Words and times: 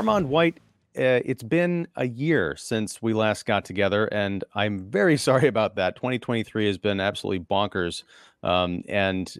Armond 0.00 0.28
White, 0.28 0.56
uh, 0.96 1.20
it's 1.26 1.42
been 1.42 1.86
a 1.96 2.08
year 2.08 2.56
since 2.56 3.02
we 3.02 3.12
last 3.12 3.44
got 3.44 3.66
together, 3.66 4.06
and 4.06 4.42
I'm 4.54 4.90
very 4.90 5.16
sorry 5.18 5.46
about 5.46 5.76
that. 5.76 5.94
2023 5.96 6.66
has 6.66 6.78
been 6.78 7.00
absolutely 7.00 7.44
bonkers. 7.44 8.04
Um, 8.42 8.82
and 8.88 9.30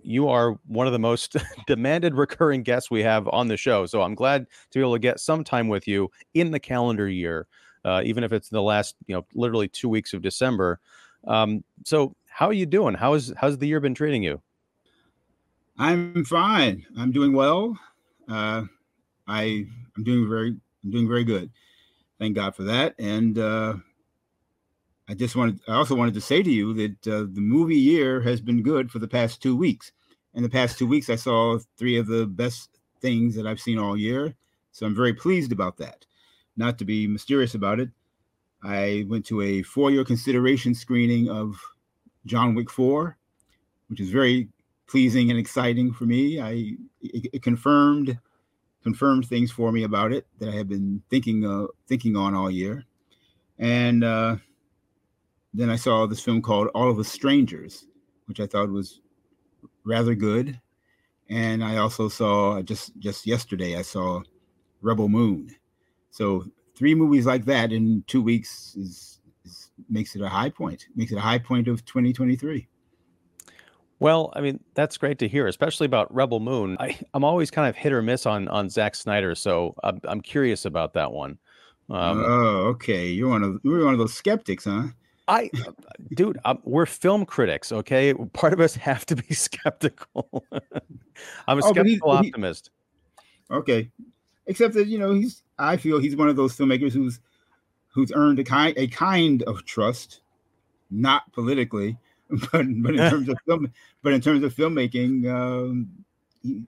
you 0.00 0.28
are 0.28 0.52
one 0.68 0.86
of 0.86 0.92
the 0.92 1.00
most 1.00 1.36
demanded 1.66 2.14
recurring 2.14 2.62
guests 2.62 2.92
we 2.92 3.02
have 3.02 3.26
on 3.28 3.48
the 3.48 3.56
show. 3.56 3.86
So 3.86 4.02
I'm 4.02 4.14
glad 4.14 4.46
to 4.70 4.78
be 4.78 4.80
able 4.80 4.92
to 4.92 5.00
get 5.00 5.18
some 5.18 5.42
time 5.42 5.66
with 5.66 5.88
you 5.88 6.12
in 6.34 6.52
the 6.52 6.60
calendar 6.60 7.08
year, 7.08 7.48
uh, 7.84 8.02
even 8.04 8.22
if 8.22 8.32
it's 8.32 8.48
the 8.48 8.62
last, 8.62 8.94
you 9.08 9.16
know, 9.16 9.26
literally 9.34 9.66
two 9.66 9.88
weeks 9.88 10.12
of 10.12 10.22
December. 10.22 10.78
Um, 11.26 11.64
so 11.84 12.14
how 12.28 12.46
are 12.46 12.52
you 12.52 12.66
doing? 12.66 12.94
How's 12.94 13.32
how's 13.36 13.58
the 13.58 13.66
year 13.66 13.80
been 13.80 13.94
treating 13.94 14.22
you? 14.22 14.40
I'm 15.76 16.24
fine. 16.24 16.86
I'm 16.96 17.10
doing 17.10 17.32
well. 17.32 17.76
Uh, 18.28 18.64
I 19.26 19.66
I'm 19.96 20.04
doing 20.04 20.28
very 20.28 20.56
I'm 20.84 20.90
doing 20.90 21.08
very 21.08 21.24
good. 21.24 21.50
Thank 22.18 22.36
God 22.36 22.54
for 22.54 22.62
that. 22.64 22.94
And 22.98 23.38
uh, 23.38 23.74
I 25.08 25.14
just 25.14 25.36
wanted 25.36 25.60
I 25.68 25.74
also 25.74 25.94
wanted 25.94 26.14
to 26.14 26.20
say 26.20 26.42
to 26.42 26.50
you 26.50 26.74
that 26.74 27.08
uh, 27.08 27.26
the 27.32 27.40
movie 27.40 27.76
year 27.76 28.20
has 28.20 28.40
been 28.40 28.62
good 28.62 28.90
for 28.90 28.98
the 28.98 29.08
past 29.08 29.42
two 29.42 29.56
weeks. 29.56 29.92
In 30.34 30.42
the 30.42 30.48
past 30.48 30.78
two 30.78 30.86
weeks, 30.86 31.10
I 31.10 31.16
saw 31.16 31.58
three 31.76 31.96
of 31.96 32.06
the 32.06 32.26
best 32.26 32.70
things 33.00 33.34
that 33.36 33.46
I've 33.46 33.60
seen 33.60 33.78
all 33.78 33.96
year. 33.96 34.34
So 34.72 34.84
I'm 34.86 34.94
very 34.94 35.14
pleased 35.14 35.52
about 35.52 35.76
that. 35.78 36.04
Not 36.56 36.78
to 36.78 36.84
be 36.84 37.06
mysterious 37.06 37.54
about 37.54 37.78
it, 37.78 37.90
I 38.64 39.04
went 39.08 39.26
to 39.26 39.42
a 39.42 39.62
four-year 39.62 40.04
consideration 40.04 40.74
screening 40.74 41.28
of 41.28 41.60
John 42.26 42.54
Wick 42.54 42.70
4, 42.70 43.16
which 43.88 44.00
is 44.00 44.10
very 44.10 44.48
pleasing 44.86 45.30
and 45.30 45.38
exciting 45.38 45.92
for 45.92 46.04
me. 46.04 46.40
I 46.40 46.76
it, 47.02 47.30
it 47.34 47.42
confirmed 47.42 48.18
confirmed 48.84 49.26
things 49.26 49.50
for 49.50 49.72
me 49.72 49.82
about 49.82 50.12
it 50.12 50.26
that 50.38 50.50
I 50.50 50.52
have 50.52 50.68
been 50.68 51.02
thinking 51.10 51.44
uh, 51.44 51.66
thinking 51.88 52.16
on 52.16 52.34
all 52.34 52.50
year, 52.50 52.84
and 53.58 54.04
uh, 54.04 54.36
then 55.52 55.70
I 55.70 55.76
saw 55.76 56.06
this 56.06 56.20
film 56.20 56.42
called 56.42 56.68
All 56.74 56.90
of 56.90 56.98
Us 56.98 57.08
Strangers, 57.08 57.86
which 58.26 58.38
I 58.38 58.46
thought 58.46 58.70
was 58.70 59.00
rather 59.84 60.14
good, 60.14 60.60
and 61.30 61.64
I 61.64 61.78
also 61.78 62.08
saw 62.08 62.62
just 62.62 62.96
just 62.98 63.26
yesterday 63.26 63.76
I 63.76 63.82
saw 63.82 64.22
Rebel 64.82 65.08
Moon. 65.08 65.48
So 66.10 66.44
three 66.76 66.94
movies 66.94 67.26
like 67.26 67.44
that 67.46 67.72
in 67.72 68.04
two 68.06 68.22
weeks 68.22 68.76
is, 68.76 69.20
is 69.44 69.70
makes 69.88 70.14
it 70.14 70.22
a 70.22 70.28
high 70.28 70.50
point. 70.50 70.86
Makes 70.94 71.12
it 71.12 71.18
a 71.18 71.22
high 71.22 71.38
point 71.38 71.68
of 71.68 71.84
2023. 71.86 72.68
Well, 74.04 74.34
I 74.36 74.42
mean, 74.42 74.60
that's 74.74 74.98
great 74.98 75.18
to 75.20 75.28
hear, 75.28 75.46
especially 75.46 75.86
about 75.86 76.14
Rebel 76.14 76.38
Moon. 76.38 76.76
I, 76.78 76.98
I'm 77.14 77.24
always 77.24 77.50
kind 77.50 77.70
of 77.70 77.74
hit 77.74 77.90
or 77.90 78.02
miss 78.02 78.26
on 78.26 78.48
on 78.48 78.68
Zack 78.68 78.96
Snyder, 78.96 79.34
so 79.34 79.74
I'm, 79.82 79.98
I'm 80.04 80.20
curious 80.20 80.66
about 80.66 80.92
that 80.92 81.12
one. 81.12 81.38
Um, 81.88 82.22
oh, 82.22 82.66
okay. 82.66 83.08
You're 83.08 83.30
one 83.30 83.42
of 83.42 83.60
you're 83.64 83.82
one 83.82 83.94
of 83.94 83.98
those 83.98 84.12
skeptics, 84.12 84.66
huh? 84.66 84.88
I, 85.26 85.50
dude, 86.12 86.38
I'm, 86.44 86.58
we're 86.64 86.84
film 86.84 87.24
critics, 87.24 87.72
okay? 87.72 88.12
Part 88.34 88.52
of 88.52 88.60
us 88.60 88.74
have 88.90 89.06
to 89.06 89.16
be 89.16 89.32
skeptical. 89.34 90.44
I'm 91.48 91.60
a 91.60 91.64
oh, 91.64 91.70
skeptical 91.70 92.18
he, 92.18 92.28
optimist. 92.28 92.68
He, 93.48 93.54
okay, 93.54 93.90
except 94.48 94.74
that 94.74 94.86
you 94.86 94.98
know 94.98 95.14
he's. 95.14 95.44
I 95.58 95.78
feel 95.78 95.98
he's 95.98 96.14
one 96.14 96.28
of 96.28 96.36
those 96.36 96.54
filmmakers 96.54 96.92
who's 96.92 97.20
who's 97.88 98.12
earned 98.14 98.38
a 98.38 98.44
kind 98.44 98.76
a 98.76 98.86
kind 98.86 99.42
of 99.44 99.64
trust, 99.64 100.20
not 100.90 101.32
politically, 101.32 101.96
but 102.52 102.64
but 102.82 102.94
in 102.94 103.10
terms 103.10 103.28
of 103.28 103.38
film, 103.46 103.72
but 104.02 104.12
in 104.12 104.20
terms 104.20 104.42
of 104.42 104.54
filmmaking, 104.54 105.30
um, 105.30 105.88
he, 106.42 106.62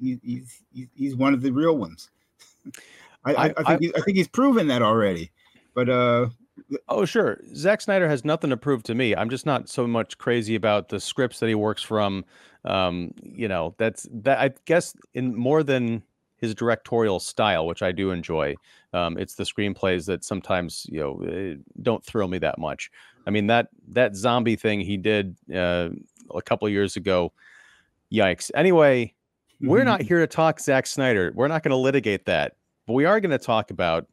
he, 0.00 0.18
he's 0.22 0.62
he's 0.94 1.16
one 1.16 1.34
of 1.34 1.42
the 1.42 1.50
real 1.50 1.76
ones. 1.76 2.10
I, 3.24 3.34
I, 3.34 3.44
I 3.44 3.46
think 3.46 3.68
I, 3.68 3.76
he, 3.80 3.96
I 3.96 4.00
think 4.00 4.16
he's 4.16 4.28
proven 4.28 4.68
that 4.68 4.82
already. 4.82 5.30
But 5.74 5.88
uh, 5.88 6.28
oh 6.88 7.04
sure, 7.04 7.40
Zack 7.54 7.80
Snyder 7.80 8.08
has 8.08 8.24
nothing 8.24 8.50
to 8.50 8.56
prove 8.56 8.82
to 8.84 8.94
me. 8.94 9.14
I'm 9.14 9.30
just 9.30 9.46
not 9.46 9.68
so 9.68 9.86
much 9.86 10.18
crazy 10.18 10.54
about 10.54 10.88
the 10.88 11.00
scripts 11.00 11.40
that 11.40 11.48
he 11.48 11.54
works 11.54 11.82
from. 11.82 12.24
Um, 12.64 13.12
you 13.22 13.48
know, 13.48 13.74
that's 13.78 14.08
that. 14.12 14.38
I 14.38 14.50
guess 14.64 14.94
in 15.14 15.34
more 15.36 15.62
than 15.62 16.02
his 16.38 16.54
directorial 16.54 17.20
style, 17.20 17.66
which 17.66 17.82
I 17.82 17.92
do 17.92 18.10
enjoy. 18.10 18.54
Um, 18.92 19.18
it's 19.18 19.34
the 19.34 19.44
screenplays 19.44 20.06
that 20.06 20.24
sometimes 20.24 20.86
you 20.90 21.00
know 21.00 21.22
eh, 21.28 21.54
don't 21.82 22.04
thrill 22.04 22.28
me 22.28 22.38
that 22.38 22.58
much. 22.58 22.90
I 23.28 23.30
mean 23.30 23.46
that 23.48 23.68
that 23.88 24.16
zombie 24.16 24.56
thing 24.56 24.80
he 24.80 24.96
did 24.96 25.36
uh, 25.54 25.90
a 26.34 26.40
couple 26.40 26.66
years 26.70 26.96
ago. 26.96 27.34
Yikes. 28.10 28.50
Anyway, 28.54 29.12
we're 29.60 29.84
not 29.84 30.00
here 30.00 30.20
to 30.20 30.26
talk 30.26 30.58
Zack 30.60 30.86
Snyder. 30.86 31.30
We're 31.34 31.48
not 31.48 31.62
going 31.62 31.72
to 31.72 31.76
litigate 31.76 32.24
that, 32.24 32.56
but 32.86 32.94
we 32.94 33.04
are 33.04 33.20
going 33.20 33.32
to 33.32 33.38
talk 33.38 33.70
about 33.70 34.06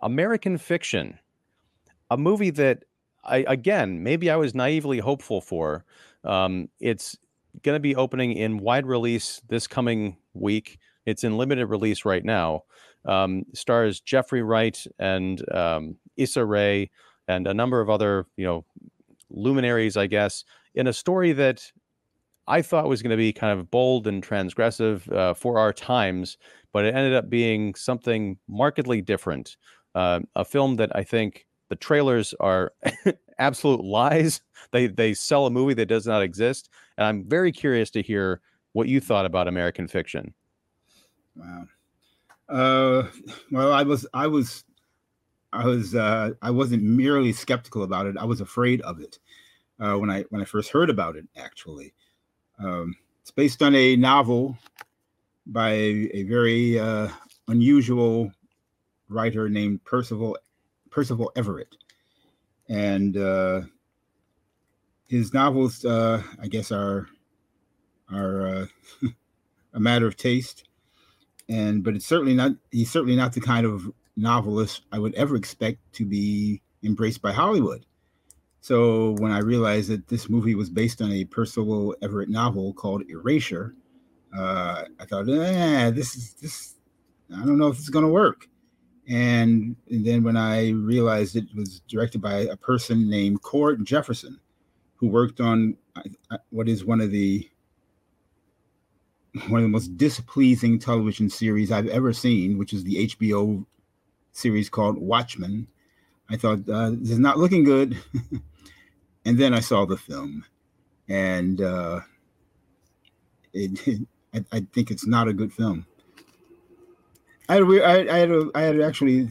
American 0.00 0.58
Fiction, 0.58 1.18
a 2.10 2.18
movie 2.18 2.50
that 2.50 2.84
I 3.24 3.46
again 3.48 4.02
maybe 4.02 4.28
I 4.30 4.36
was 4.36 4.54
naively 4.54 4.98
hopeful 4.98 5.40
for. 5.40 5.86
Um, 6.22 6.68
it's 6.80 7.16
going 7.62 7.76
to 7.76 7.80
be 7.80 7.96
opening 7.96 8.32
in 8.32 8.58
wide 8.58 8.84
release 8.84 9.40
this 9.48 9.66
coming 9.66 10.18
week. 10.34 10.78
It's 11.06 11.24
in 11.24 11.38
limited 11.38 11.66
release 11.66 12.04
right 12.04 12.24
now. 12.24 12.64
Um, 13.06 13.44
stars 13.54 14.00
Jeffrey 14.00 14.42
Wright 14.42 14.78
and 14.98 15.42
um, 15.50 15.96
Issa 16.18 16.44
Rae 16.44 16.90
and 17.30 17.46
a 17.46 17.54
number 17.54 17.80
of 17.80 17.88
other, 17.88 18.26
you 18.36 18.44
know, 18.44 18.64
luminaries, 19.30 19.96
I 19.96 20.06
guess, 20.06 20.44
in 20.74 20.86
a 20.86 20.92
story 20.92 21.32
that 21.32 21.70
I 22.46 22.62
thought 22.62 22.88
was 22.88 23.02
going 23.02 23.10
to 23.10 23.16
be 23.16 23.32
kind 23.32 23.58
of 23.58 23.70
bold 23.70 24.06
and 24.06 24.26
transgressive 24.26 25.10
uh, 25.12 25.34
for 25.34 25.58
our 25.58 25.72
times, 25.72 26.36
but 26.72 26.84
it 26.84 26.94
ended 26.94 27.14
up 27.14 27.30
being 27.30 27.74
something 27.74 28.38
markedly 28.48 29.00
different. 29.00 29.56
Uh, 29.94 30.20
a 30.34 30.44
film 30.44 30.76
that 30.76 30.94
I 30.94 31.04
think 31.04 31.46
the 31.68 31.76
trailers 31.76 32.34
are 32.40 32.72
absolute 33.38 33.84
lies. 33.84 34.40
They 34.72 34.88
they 34.88 35.14
sell 35.14 35.46
a 35.46 35.50
movie 35.50 35.74
that 35.74 35.86
does 35.86 36.06
not 36.06 36.22
exist, 36.22 36.68
and 36.96 37.06
I'm 37.06 37.28
very 37.28 37.52
curious 37.52 37.90
to 37.92 38.02
hear 38.02 38.40
what 38.72 38.88
you 38.88 39.00
thought 39.00 39.26
about 39.26 39.48
American 39.48 39.88
Fiction. 39.88 40.34
Wow. 41.36 41.66
Uh, 42.48 43.06
well, 43.52 43.72
I 43.72 43.84
was, 43.84 44.06
I 44.12 44.26
was, 44.26 44.64
I 45.52 45.64
was, 45.64 45.94
uh, 45.94 46.30
I 46.42 46.50
wasn't 46.50 46.82
merely 46.82 47.32
skeptical 47.32 47.82
about 47.82 48.06
it. 48.06 48.16
I 48.16 48.24
was 48.24 48.40
afraid 48.40 48.80
of 48.82 49.00
it 49.00 49.18
uh, 49.80 49.94
when 49.94 50.10
I 50.10 50.22
when 50.30 50.40
I 50.40 50.44
first 50.44 50.70
heard 50.70 50.90
about 50.90 51.16
it. 51.16 51.26
Actually, 51.36 51.92
um, 52.58 52.94
it's 53.20 53.30
based 53.30 53.62
on 53.62 53.74
a 53.74 53.96
novel 53.96 54.56
by 55.46 55.70
a, 55.70 56.10
a 56.14 56.22
very 56.24 56.78
uh, 56.78 57.08
unusual 57.48 58.32
writer 59.08 59.48
named 59.48 59.84
Percival 59.84 60.38
Percival 60.90 61.32
Everett, 61.34 61.76
and 62.68 63.16
uh, 63.16 63.62
his 65.08 65.34
novels, 65.34 65.84
uh, 65.84 66.22
I 66.40 66.46
guess, 66.46 66.70
are 66.70 67.08
are 68.12 68.46
uh, 68.46 68.66
a 69.74 69.80
matter 69.80 70.06
of 70.06 70.16
taste 70.16 70.64
and 71.50 71.82
but 71.82 71.96
it's 71.96 72.06
certainly 72.06 72.34
not 72.34 72.52
he's 72.70 72.90
certainly 72.90 73.16
not 73.16 73.32
the 73.32 73.40
kind 73.40 73.66
of 73.66 73.90
novelist 74.20 74.82
I 74.92 74.98
would 74.98 75.14
ever 75.14 75.36
expect 75.36 75.78
to 75.94 76.04
be 76.04 76.62
embraced 76.84 77.22
by 77.22 77.32
Hollywood. 77.32 77.84
So 78.60 79.12
when 79.18 79.32
I 79.32 79.38
realized 79.38 79.88
that 79.90 80.08
this 80.08 80.28
movie 80.28 80.54
was 80.54 80.68
based 80.68 81.00
on 81.00 81.10
a 81.12 81.24
Percival 81.24 81.96
Everett 82.02 82.28
novel 82.28 82.74
called 82.74 83.04
Erasure, 83.08 83.74
uh, 84.36 84.84
I 84.98 85.04
thought, 85.06 85.28
eh, 85.28 85.90
this 85.90 86.14
is 86.14 86.34
this. 86.34 86.74
I 87.34 87.44
don't 87.44 87.58
know 87.58 87.68
if 87.68 87.78
it's 87.78 87.88
going 87.88 88.04
to 88.04 88.10
work. 88.10 88.46
And, 89.08 89.76
and 89.90 90.04
then 90.04 90.22
when 90.22 90.36
I 90.36 90.70
realized 90.70 91.36
it 91.36 91.46
was 91.54 91.80
directed 91.88 92.20
by 92.20 92.40
a 92.40 92.56
person 92.56 93.08
named 93.08 93.42
Cord 93.42 93.84
Jefferson, 93.84 94.38
who 94.96 95.08
worked 95.08 95.40
on 95.40 95.76
what 96.50 96.68
is 96.68 96.84
one 96.84 97.00
of 97.00 97.10
the 97.10 97.48
one 99.48 99.60
of 99.60 99.62
the 99.62 99.68
most 99.68 99.96
displeasing 99.96 100.78
television 100.78 101.30
series 101.30 101.70
I've 101.70 101.86
ever 101.86 102.12
seen, 102.12 102.58
which 102.58 102.72
is 102.72 102.84
the 102.84 103.08
HBO 103.08 103.64
series 104.32 104.68
called 104.68 104.98
Watchmen. 104.98 105.66
I 106.28 106.36
thought 106.36 106.68
uh, 106.68 106.90
this 106.90 107.10
is 107.10 107.18
not 107.18 107.38
looking 107.38 107.64
good, 107.64 107.96
and 109.24 109.38
then 109.38 109.52
I 109.52 109.60
saw 109.60 109.84
the 109.84 109.96
film, 109.96 110.44
and 111.08 111.60
uh, 111.60 112.00
it, 113.52 113.86
it 113.88 114.00
I, 114.32 114.58
I, 114.58 114.66
think 114.72 114.90
it's 114.90 115.06
not 115.06 115.26
a 115.28 115.32
good 115.32 115.52
film. 115.52 115.86
I 117.48 117.54
had, 117.54 117.62
a, 117.62 117.82
I, 117.82 118.14
I 118.14 118.18
had, 118.18 118.30
a, 118.30 118.50
I 118.54 118.60
had 118.62 118.80
actually 118.80 119.28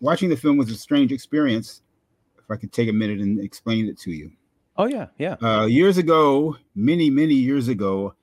watching 0.00 0.28
the 0.28 0.36
film 0.36 0.58
was 0.58 0.70
a 0.70 0.74
strange 0.74 1.10
experience. 1.10 1.80
If 2.38 2.50
I 2.50 2.56
could 2.56 2.72
take 2.72 2.88
a 2.90 2.92
minute 2.92 3.20
and 3.20 3.40
explain 3.40 3.88
it 3.88 3.98
to 4.00 4.10
you. 4.10 4.32
Oh 4.76 4.86
yeah, 4.86 5.06
yeah. 5.16 5.36
Uh, 5.42 5.66
years 5.66 5.96
ago, 5.96 6.56
many 6.74 7.08
many 7.08 7.34
years 7.34 7.68
ago, 7.68 8.14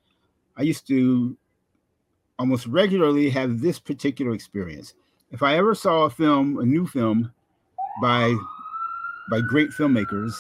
I 0.58 0.64
used 0.64 0.88
to 0.88 1.38
almost 2.38 2.66
regularly 2.68 3.30
have 3.30 3.62
this 3.62 3.80
particular 3.80 4.34
experience. 4.34 4.94
If 5.32 5.44
I 5.44 5.58
ever 5.58 5.76
saw 5.76 6.04
a 6.04 6.10
film, 6.10 6.60
a 6.60 6.66
new 6.66 6.88
film 6.88 7.32
by 8.02 8.36
by 9.30 9.42
great 9.42 9.70
filmmakers, 9.70 10.34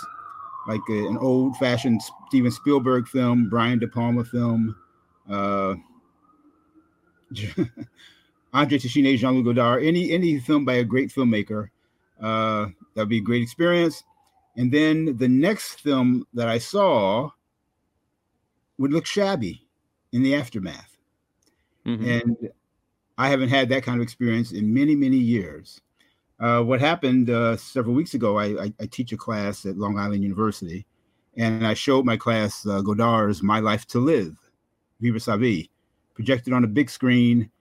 like 0.68 0.81
a, 0.89 1.07
an 1.07 1.18
old-fashioned 1.18 2.01
Steven 2.27 2.50
Spielberg 2.51 3.07
film, 3.07 3.50
Brian 3.50 3.77
De 3.77 3.88
Palma 3.88 4.24
film, 4.24 4.75
uh, 5.30 5.75
Andre 8.53 8.80
Téchiné, 8.80 9.15
Jean-Luc 9.15 9.45
Godard, 9.45 9.83
any 9.83 10.12
any 10.12 10.39
film 10.39 10.65
by 10.65 10.75
a 10.75 10.83
great 10.83 11.09
filmmaker, 11.09 11.69
uh, 12.21 12.68
that'd 12.95 13.09
be 13.09 13.19
a 13.19 13.21
great 13.21 13.44
experience. 13.44 14.03
And 14.57 14.71
then 14.71 15.18
the 15.18 15.27
next 15.27 15.81
film 15.81 16.25
that 16.33 16.47
I 16.47 16.57
saw 16.57 17.30
would 18.80 18.92
look 18.92 19.06
shabby 19.06 19.68
in 20.12 20.24
the 20.24 20.35
aftermath. 20.35 20.97
Mm-hmm. 21.85 22.09
And 22.09 22.50
I 23.19 23.27
haven't 23.27 23.50
had 23.50 23.68
that 23.69 23.83
kind 23.83 24.00
of 24.00 24.04
experience 24.04 24.54
in 24.54 24.74
many, 24.74 24.95
many 24.95 25.18
years. 25.18 25.81
Uh, 26.39 26.62
what 26.62 26.80
happened 26.80 27.30
uh, 27.30 27.57
several 27.57 27.94
weeks 27.94 28.13
ago, 28.13 28.39
I, 28.39 28.45
I, 28.45 28.74
I, 28.80 28.86
teach 28.86 29.12
a 29.12 29.18
class 29.18 29.66
at 29.66 29.77
Long 29.77 30.00
Island 30.00 30.24
University, 30.24 30.86
and 31.36 31.68
I 31.68 31.74
showed 31.74 32.06
my 32.06 32.16
class 32.16 32.66
uh, 32.66 32.80
Godard's 32.80 33.44
My 33.44 33.60
Life 33.60 33.86
to 33.88 34.00
Live, 34.00 34.38
Vivre 35.01 35.19
sa 35.19 35.36
vie, 35.36 35.69
projected 36.13 36.54
on 36.54 36.63
a 36.63 36.68
big 36.68 36.89
screen. 36.89 37.51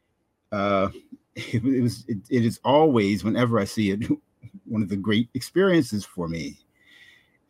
Uh, 0.52 0.90
it, 1.34 1.64
it, 1.64 1.82
was 1.82 2.04
it, 2.06 2.18
it 2.30 2.44
is 2.44 2.60
always, 2.64 3.24
whenever 3.24 3.58
I 3.58 3.64
see 3.64 3.90
it, 3.90 4.04
one 4.64 4.82
of 4.82 4.88
the 4.88 4.96
great 4.96 5.28
experiences 5.34 6.04
for 6.04 6.28
me. 6.28 6.60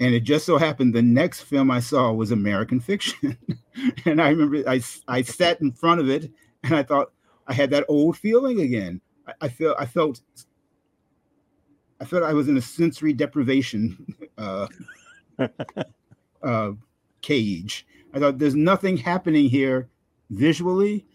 And 0.01 0.15
it 0.15 0.21
just 0.21 0.47
so 0.47 0.57
happened 0.57 0.95
the 0.95 1.03
next 1.03 1.43
film 1.43 1.71
I 1.71 1.81
saw 1.81 2.11
was 2.13 2.31
American 2.31 2.81
Fiction, 2.81 3.37
and 4.07 4.23
I 4.23 4.31
remember 4.31 4.67
I 4.67 4.81
I 5.07 5.21
sat 5.21 5.61
in 5.61 5.73
front 5.73 6.01
of 6.01 6.09
it 6.09 6.31
and 6.63 6.75
I 6.75 6.83
thought 6.83 7.13
I 7.49 7.55
had 7.55 7.71
that 7.71 7.87
old 7.89 8.17
feeling 8.17 8.61
again. 8.61 9.01
I, 9.27 9.33
I 9.43 9.49
felt 9.49 9.77
I 9.79 9.87
felt 9.87 10.21
I 12.01 12.05
felt 12.05 12.23
I 12.23 12.33
was 12.33 12.49
in 12.49 12.57
a 12.57 12.63
sensory 12.63 13.13
deprivation 13.13 14.15
uh, 14.39 14.69
uh, 16.43 16.73
cage. 17.23 17.87
I 18.15 18.19
thought 18.21 18.39
there's 18.39 18.55
nothing 18.55 18.97
happening 18.97 19.49
here 19.49 19.89
visually, 20.31 21.07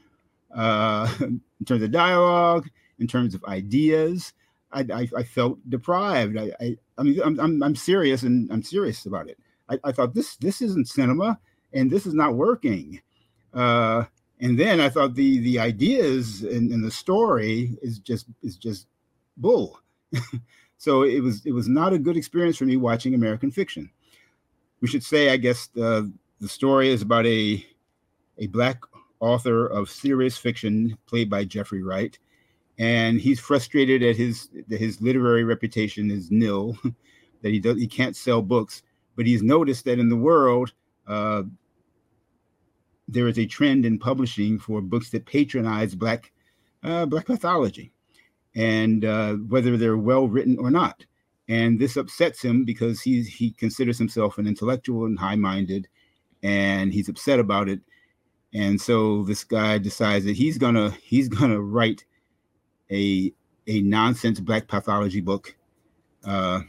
uh, 0.53 1.11
in 1.21 1.41
terms 1.65 1.81
of 1.81 1.91
dialogue, 1.91 2.69
in 2.99 3.07
terms 3.07 3.33
of 3.33 3.43
ideas. 3.45 4.33
I, 4.71 4.85
I, 4.91 5.07
I 5.15 5.23
felt 5.23 5.59
deprived. 5.69 6.37
I, 6.37 6.51
I, 6.59 6.77
I 6.97 7.03
mean, 7.03 7.21
I'm, 7.23 7.39
I'm, 7.39 7.61
I'm, 7.61 7.75
serious 7.75 8.23
and 8.23 8.51
I'm 8.51 8.63
serious 8.63 9.05
about 9.05 9.29
it. 9.29 9.37
I, 9.69 9.79
I 9.83 9.91
thought 9.91 10.15
this 10.15 10.35
this 10.37 10.63
isn't 10.63 10.87
cinema 10.87 11.39
and 11.73 11.91
this 11.91 12.07
is 12.07 12.15
not 12.15 12.33
working. 12.33 13.01
Uh, 13.53 14.05
and 14.43 14.59
then 14.59 14.79
I 14.79 14.89
thought 14.89 15.15
the 15.15 15.39
the 15.39 15.59
ideas 15.59 16.43
in 16.43 16.81
the 16.81 16.91
story 16.91 17.77
is 17.81 17.99
just 17.99 18.27
is 18.41 18.57
just 18.57 18.87
bull. 19.37 19.79
So 20.83 21.03
it 21.03 21.21
was 21.21 21.45
it 21.45 21.53
was 21.53 21.69
not 21.69 21.93
a 21.93 21.97
good 21.97 22.17
experience 22.17 22.57
for 22.57 22.65
me 22.65 22.75
watching 22.75 23.13
American 23.13 23.51
fiction. 23.51 23.89
We 24.81 24.89
should 24.89 25.01
say, 25.01 25.29
I 25.29 25.37
guess, 25.37 25.67
the 25.67 26.11
the 26.41 26.49
story 26.49 26.89
is 26.89 27.01
about 27.01 27.25
a 27.25 27.65
a 28.37 28.47
black 28.47 28.81
author 29.21 29.65
of 29.65 29.89
serious 29.89 30.35
fiction 30.35 30.97
played 31.05 31.29
by 31.29 31.45
Jeffrey 31.45 31.81
Wright, 31.81 32.19
and 32.77 33.21
he's 33.21 33.39
frustrated 33.39 34.03
at 34.03 34.17
his 34.17 34.49
that 34.67 34.77
his 34.77 34.99
literary 34.99 35.45
reputation 35.45 36.11
is 36.11 36.31
nil, 36.31 36.77
that 37.43 37.53
he 37.53 37.61
does 37.61 37.77
he 37.77 37.87
can't 37.87 38.17
sell 38.17 38.41
books, 38.41 38.83
but 39.15 39.25
he's 39.25 39.41
noticed 39.41 39.85
that 39.85 39.99
in 39.99 40.09
the 40.09 40.17
world. 40.17 40.73
Uh, 41.07 41.43
there 43.13 43.27
is 43.27 43.39
a 43.39 43.45
trend 43.45 43.85
in 43.85 43.99
publishing 43.99 44.59
for 44.59 44.81
books 44.81 45.09
that 45.11 45.25
patronize 45.25 45.95
black 45.95 46.31
uh, 46.83 47.05
black 47.05 47.29
mythology 47.29 47.91
and 48.55 49.05
uh, 49.05 49.33
whether 49.33 49.77
they're 49.77 49.97
well 49.97 50.27
written 50.27 50.57
or 50.59 50.69
not. 50.69 51.05
And 51.49 51.79
this 51.79 51.97
upsets 51.97 52.41
him 52.41 52.63
because 52.63 53.01
he 53.01 53.21
he 53.23 53.51
considers 53.51 53.97
himself 53.97 54.37
an 54.37 54.47
intellectual 54.47 55.05
and 55.05 55.19
high 55.19 55.35
minded, 55.35 55.87
and 56.41 56.93
he's 56.93 57.09
upset 57.09 57.39
about 57.39 57.67
it. 57.67 57.81
And 58.53 58.79
so 58.79 59.23
this 59.23 59.43
guy 59.43 59.77
decides 59.77 60.25
that 60.25 60.37
he's 60.37 60.57
gonna 60.57 60.91
he's 61.01 61.27
gonna 61.27 61.61
write 61.61 62.05
a 62.91 63.33
a 63.67 63.81
nonsense 63.81 64.39
black 64.39 64.67
pathology 64.67 65.21
book, 65.21 65.55
uh, 66.23 66.61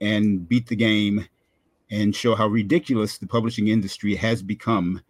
and 0.00 0.48
beat 0.48 0.68
the 0.68 0.76
game, 0.76 1.28
and 1.90 2.16
show 2.16 2.34
how 2.34 2.46
ridiculous 2.46 3.18
the 3.18 3.26
publishing 3.26 3.68
industry 3.68 4.14
has 4.14 4.42
become 4.42 5.02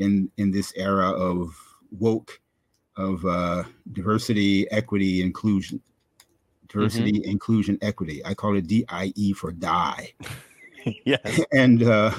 in 0.00 0.30
in 0.36 0.50
this 0.50 0.72
era 0.76 1.10
of 1.10 1.54
woke 1.92 2.40
of 2.96 3.24
uh, 3.24 3.64
diversity, 3.92 4.70
equity, 4.70 5.22
inclusion. 5.22 5.80
Diversity, 6.68 7.12
mm-hmm. 7.12 7.30
inclusion, 7.30 7.78
equity. 7.82 8.24
I 8.24 8.34
call 8.34 8.56
it 8.56 8.66
DIE 8.66 9.32
for 9.36 9.52
die. 9.52 10.12
yeah. 11.04 11.16
And 11.52 11.82
uh, 11.82 12.12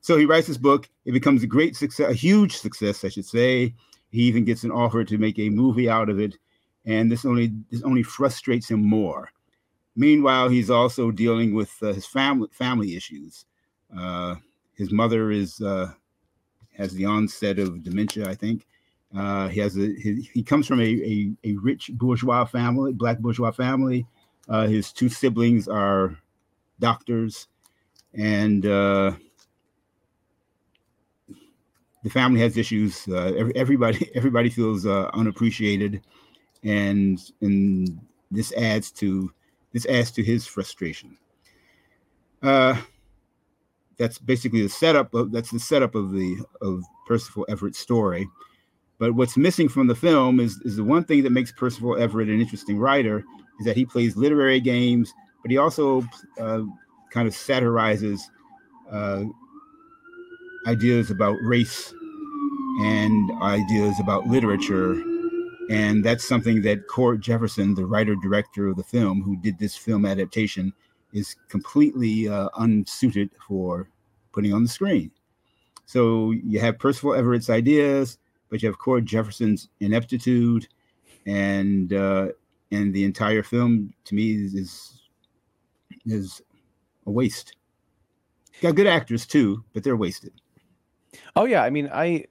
so 0.00 0.16
he 0.16 0.26
writes 0.26 0.46
this 0.46 0.56
book. 0.56 0.88
It 1.04 1.12
becomes 1.12 1.42
a 1.42 1.46
great 1.46 1.76
success, 1.76 2.10
a 2.10 2.14
huge 2.14 2.56
success, 2.56 3.04
I 3.04 3.08
should 3.08 3.26
say. 3.26 3.74
He 4.10 4.22
even 4.22 4.44
gets 4.44 4.64
an 4.64 4.70
offer 4.70 5.04
to 5.04 5.18
make 5.18 5.38
a 5.38 5.50
movie 5.50 5.90
out 5.90 6.08
of 6.08 6.18
it, 6.18 6.36
and 6.86 7.12
this 7.12 7.26
only 7.26 7.52
this 7.70 7.82
only 7.82 8.02
frustrates 8.02 8.70
him 8.70 8.82
more. 8.82 9.30
Meanwhile, 9.96 10.48
he's 10.48 10.70
also 10.70 11.10
dealing 11.10 11.52
with 11.52 11.74
uh, 11.82 11.92
his 11.92 12.06
family 12.06 12.48
family 12.50 12.96
issues. 12.96 13.44
Uh, 13.94 14.36
his 14.72 14.90
mother 14.90 15.30
is 15.30 15.60
uh, 15.60 15.92
has 16.78 16.94
the 16.94 17.04
onset 17.04 17.58
of 17.58 17.82
dementia, 17.82 18.28
I 18.28 18.34
think, 18.34 18.66
uh, 19.16 19.48
he 19.48 19.60
has 19.60 19.76
a 19.76 19.94
he, 19.94 20.28
he 20.32 20.42
comes 20.42 20.66
from 20.66 20.80
a, 20.80 20.84
a, 20.84 21.30
a 21.44 21.52
rich 21.56 21.90
bourgeois 21.94 22.44
family, 22.44 22.92
black 22.92 23.18
bourgeois 23.18 23.50
family. 23.50 24.06
Uh, 24.48 24.66
his 24.66 24.92
two 24.92 25.08
siblings 25.08 25.66
are 25.66 26.16
doctors, 26.78 27.48
and 28.14 28.66
uh, 28.66 29.12
the 32.04 32.10
family 32.10 32.40
has 32.40 32.56
issues. 32.56 33.08
Uh, 33.08 33.50
everybody 33.56 34.10
everybody 34.14 34.50
feels 34.50 34.84
uh, 34.84 35.10
unappreciated, 35.14 36.02
and 36.62 37.32
and 37.40 37.98
this 38.30 38.52
adds 38.54 38.90
to 38.92 39.32
this 39.72 39.86
adds 39.86 40.10
to 40.10 40.22
his 40.22 40.46
frustration. 40.46 41.16
That's 43.98 44.18
basically 44.18 44.62
the 44.62 44.68
setup 44.68 45.12
of 45.14 45.32
that's 45.32 45.50
the 45.50 45.58
setup 45.58 45.94
of 45.94 46.12
the 46.12 46.36
of 46.60 46.84
Percival 47.06 47.46
Everett's 47.48 47.78
story. 47.78 48.28
But 48.98 49.14
what's 49.14 49.36
missing 49.36 49.68
from 49.68 49.86
the 49.86 49.94
film 49.94 50.40
is, 50.40 50.60
is 50.64 50.76
the 50.76 50.84
one 50.84 51.04
thing 51.04 51.22
that 51.22 51.30
makes 51.30 51.52
Percival 51.52 51.96
Everett 51.96 52.28
an 52.28 52.40
interesting 52.40 52.78
writer 52.78 53.24
is 53.60 53.66
that 53.66 53.76
he 53.76 53.84
plays 53.84 54.16
literary 54.16 54.60
games, 54.60 55.12
but 55.42 55.50
he 55.50 55.56
also 55.56 56.02
uh, 56.40 56.62
kind 57.12 57.28
of 57.28 57.34
satirizes 57.34 58.20
uh, 58.90 59.24
ideas 60.66 61.10
about 61.10 61.36
race 61.42 61.92
and 62.80 63.30
ideas 63.42 63.98
about 64.00 64.26
literature. 64.26 64.92
And 65.70 66.04
that's 66.04 66.26
something 66.26 66.62
that 66.62 66.88
Cord 66.88 67.20
Jefferson, 67.20 67.74
the 67.74 67.86
writer 67.86 68.16
director 68.16 68.68
of 68.68 68.76
the 68.76 68.84
film, 68.84 69.22
who 69.22 69.36
did 69.36 69.58
this 69.58 69.76
film 69.76 70.06
adaptation, 70.06 70.72
is 71.12 71.36
completely 71.48 72.28
uh, 72.28 72.48
unsuited 72.58 73.30
for 73.46 73.88
putting 74.32 74.52
on 74.52 74.62
the 74.62 74.68
screen. 74.68 75.10
So 75.86 76.32
you 76.32 76.60
have 76.60 76.78
Percival 76.78 77.14
Everett's 77.14 77.48
ideas, 77.48 78.18
but 78.50 78.62
you 78.62 78.68
have 78.68 78.78
Cord 78.78 79.06
Jefferson's 79.06 79.68
ineptitude, 79.80 80.68
and 81.26 81.92
uh, 81.92 82.28
and 82.70 82.92
the 82.92 83.04
entire 83.04 83.42
film 83.42 83.94
to 84.04 84.14
me 84.14 84.32
is 84.32 85.00
is 86.04 86.42
a 87.06 87.10
waste. 87.10 87.56
Got 88.60 88.74
good 88.74 88.86
actors 88.86 89.26
too, 89.26 89.64
but 89.72 89.82
they're 89.82 89.96
wasted. 89.96 90.32
Oh 91.36 91.44
yeah, 91.44 91.62
I 91.62 91.70
mean 91.70 91.88
I 91.92 92.26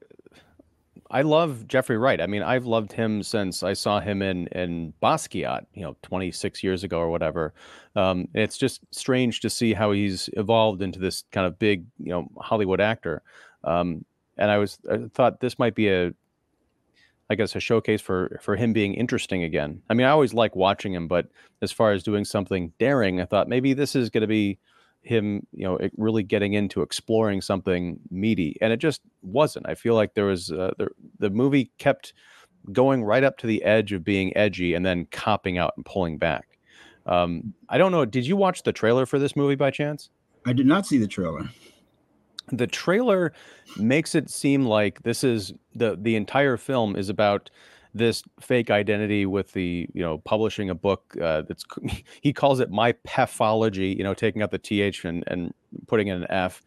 I 1.10 1.22
love 1.22 1.68
Jeffrey 1.68 1.98
Wright. 1.98 2.20
I 2.20 2.28
mean, 2.28 2.44
I've 2.44 2.66
loved 2.66 2.92
him 2.92 3.24
since 3.24 3.64
I 3.64 3.74
saw 3.74 4.00
him 4.00 4.22
in 4.22 4.48
in 4.48 4.94
Basquiat, 5.02 5.66
you 5.74 5.84
know, 5.84 5.96
26 6.02 6.64
years 6.64 6.84
ago 6.84 7.00
or 7.00 7.10
whatever. 7.10 7.54
Um, 7.96 8.28
it's 8.34 8.58
just 8.58 8.82
strange 8.92 9.40
to 9.42 9.50
see 9.50 9.74
how 9.74 9.92
he's 9.92 10.30
evolved 10.34 10.82
into 10.82 11.00
this 11.00 11.24
kind 11.32 11.48
of 11.48 11.58
big, 11.58 11.86
you 12.00 12.10
know, 12.10 12.28
Hollywood 12.38 12.82
actor. 12.82 13.22
Um, 13.64 14.06
and 14.38 14.52
I 14.52 14.58
was 14.58 14.80
I 14.92 15.08
thought 15.14 15.40
this 15.40 15.58
might 15.58 15.76
be 15.76 15.90
a 15.90 16.14
I 17.30 17.36
guess 17.36 17.56
a 17.56 17.60
showcase 17.60 18.02
for 18.02 18.40
for 18.42 18.56
him 18.56 18.74
being 18.74 18.94
interesting 18.94 19.44
again. 19.44 19.82
I 19.90 19.94
mean, 19.94 20.08
I 20.08 20.12
always 20.12 20.34
like 20.34 20.56
watching 20.56 20.94
him, 20.94 21.08
but 21.08 21.28
as 21.62 21.72
far 21.72 21.92
as 21.92 22.04
doing 22.04 22.26
something 22.26 22.74
daring, 22.80 23.22
I 23.22 23.26
thought 23.26 23.50
maybe 23.50 23.74
this 23.74 23.96
is 23.96 24.10
going 24.10 24.22
to 24.22 24.28
be 24.28 24.60
him, 25.08 25.46
you 25.54 25.64
know, 25.64 25.80
really 25.98 26.24
getting 26.24 26.54
into 26.54 26.82
exploring 26.82 27.42
something 27.42 28.00
meaty, 28.12 28.58
and 28.62 28.74
it 28.74 28.78
just 28.78 29.02
wasn't. 29.22 29.68
I 29.68 29.76
feel 29.76 29.96
like 29.96 30.14
there 30.14 30.26
was 30.26 30.52
uh, 30.52 30.72
the 30.78 30.90
the 31.20 31.30
movie 31.30 31.72
kept 31.78 32.14
going 32.72 33.04
right 33.04 33.24
up 33.24 33.38
to 33.38 33.48
the 33.48 33.64
edge 33.64 33.94
of 33.94 34.04
being 34.04 34.36
edgy 34.36 34.74
and 34.74 34.86
then 34.86 35.08
copping 35.12 35.58
out 35.58 35.74
and 35.78 35.86
pulling 35.86 36.18
back. 36.18 36.58
Um, 37.06 37.54
I 37.70 37.78
don't 37.78 37.94
know. 37.94 38.04
Did 38.04 38.28
you 38.28 38.36
watch 38.36 38.64
the 38.64 38.74
trailer 38.74 39.06
for 39.06 39.20
this 39.20 39.36
movie 39.36 39.56
by 39.56 39.72
chance? 39.72 40.10
I 40.46 40.54
did 40.54 40.66
not 40.66 40.86
see 40.86 40.98
the 40.98 41.08
trailer 41.08 41.50
the 42.52 42.68
trailer 42.68 43.34
makes 43.78 44.16
it 44.16 44.30
seem 44.30 44.66
like 44.66 45.04
this 45.04 45.24
is 45.24 45.54
the 45.76 45.98
the 46.00 46.16
entire 46.16 46.58
film 46.58 46.96
is 46.96 47.10
about 47.10 47.50
this 47.94 48.24
fake 48.40 48.70
identity 48.70 49.26
with 49.26 49.54
the 49.54 49.88
you 49.94 50.02
know 50.02 50.18
publishing 50.20 50.70
a 50.70 50.76
book 50.76 51.16
uh, 51.22 51.42
that's 51.44 51.64
he 52.22 52.34
calls 52.34 52.60
it 52.60 52.70
my 52.70 52.92
pathology 53.04 53.96
you 53.98 54.04
know 54.04 54.14
taking 54.14 54.42
out 54.42 54.52
the 54.52 54.58
th 54.58 55.04
and, 55.04 55.24
and 55.28 55.54
putting 55.88 56.08
in 56.08 56.24
an 56.24 56.28
f 56.30 56.62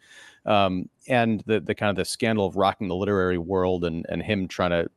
um, 0.45 0.89
and 1.07 1.43
the 1.45 1.59
the 1.59 1.75
kind 1.75 1.89
of 1.89 1.95
the 1.95 2.05
scandal 2.05 2.45
of 2.45 2.55
rocking 2.55 2.87
the 2.87 2.95
literary 2.95 3.37
world 3.37 3.83
and 3.85 4.05
and 4.09 4.23
him 4.23 4.47
trying 4.47 4.71
to 4.71 4.89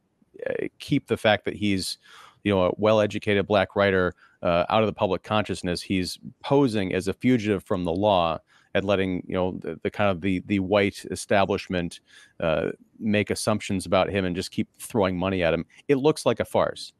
uh, 0.49 0.67
keep 0.79 1.07
the 1.07 1.17
fact 1.17 1.45
that 1.45 1.55
he's 1.55 1.99
you 2.43 2.55
know 2.55 2.67
a 2.67 2.73
well-educated 2.77 3.47
black 3.47 3.77
writer 3.77 4.15
uh, 4.43 4.65
out 4.69 4.83
of 4.83 4.87
the 4.87 4.93
public 4.93 5.23
consciousness. 5.23 5.83
He's 5.83 6.19
posing 6.43 6.95
as 6.95 7.09
a 7.09 7.15
fugitive 7.15 7.65
from 7.65 7.85
the 7.85 7.93
law 7.93 8.39
and 8.75 8.85
letting 8.85 9.25
you 9.27 9.35
know 9.35 9.59
the, 9.61 9.79
the 9.83 9.91
kind 9.91 10.11
of 10.11 10.21
the 10.21 10.43
the 10.47 10.59
white 10.59 11.05
establishment 11.11 12.01
uh, 12.41 12.71
make 12.99 13.31
assumptions 13.31 13.87
about 13.87 14.11
him 14.11 14.25
and 14.25 14.37
just 14.37 14.51
keep 14.51 14.69
throwing 14.79 15.17
money 15.17 15.43
at 15.43 15.55
him. 15.55 15.65
It 15.89 15.97
looks 15.97 16.27
like 16.27 16.41
a 16.41 16.45
farce. 16.45 16.93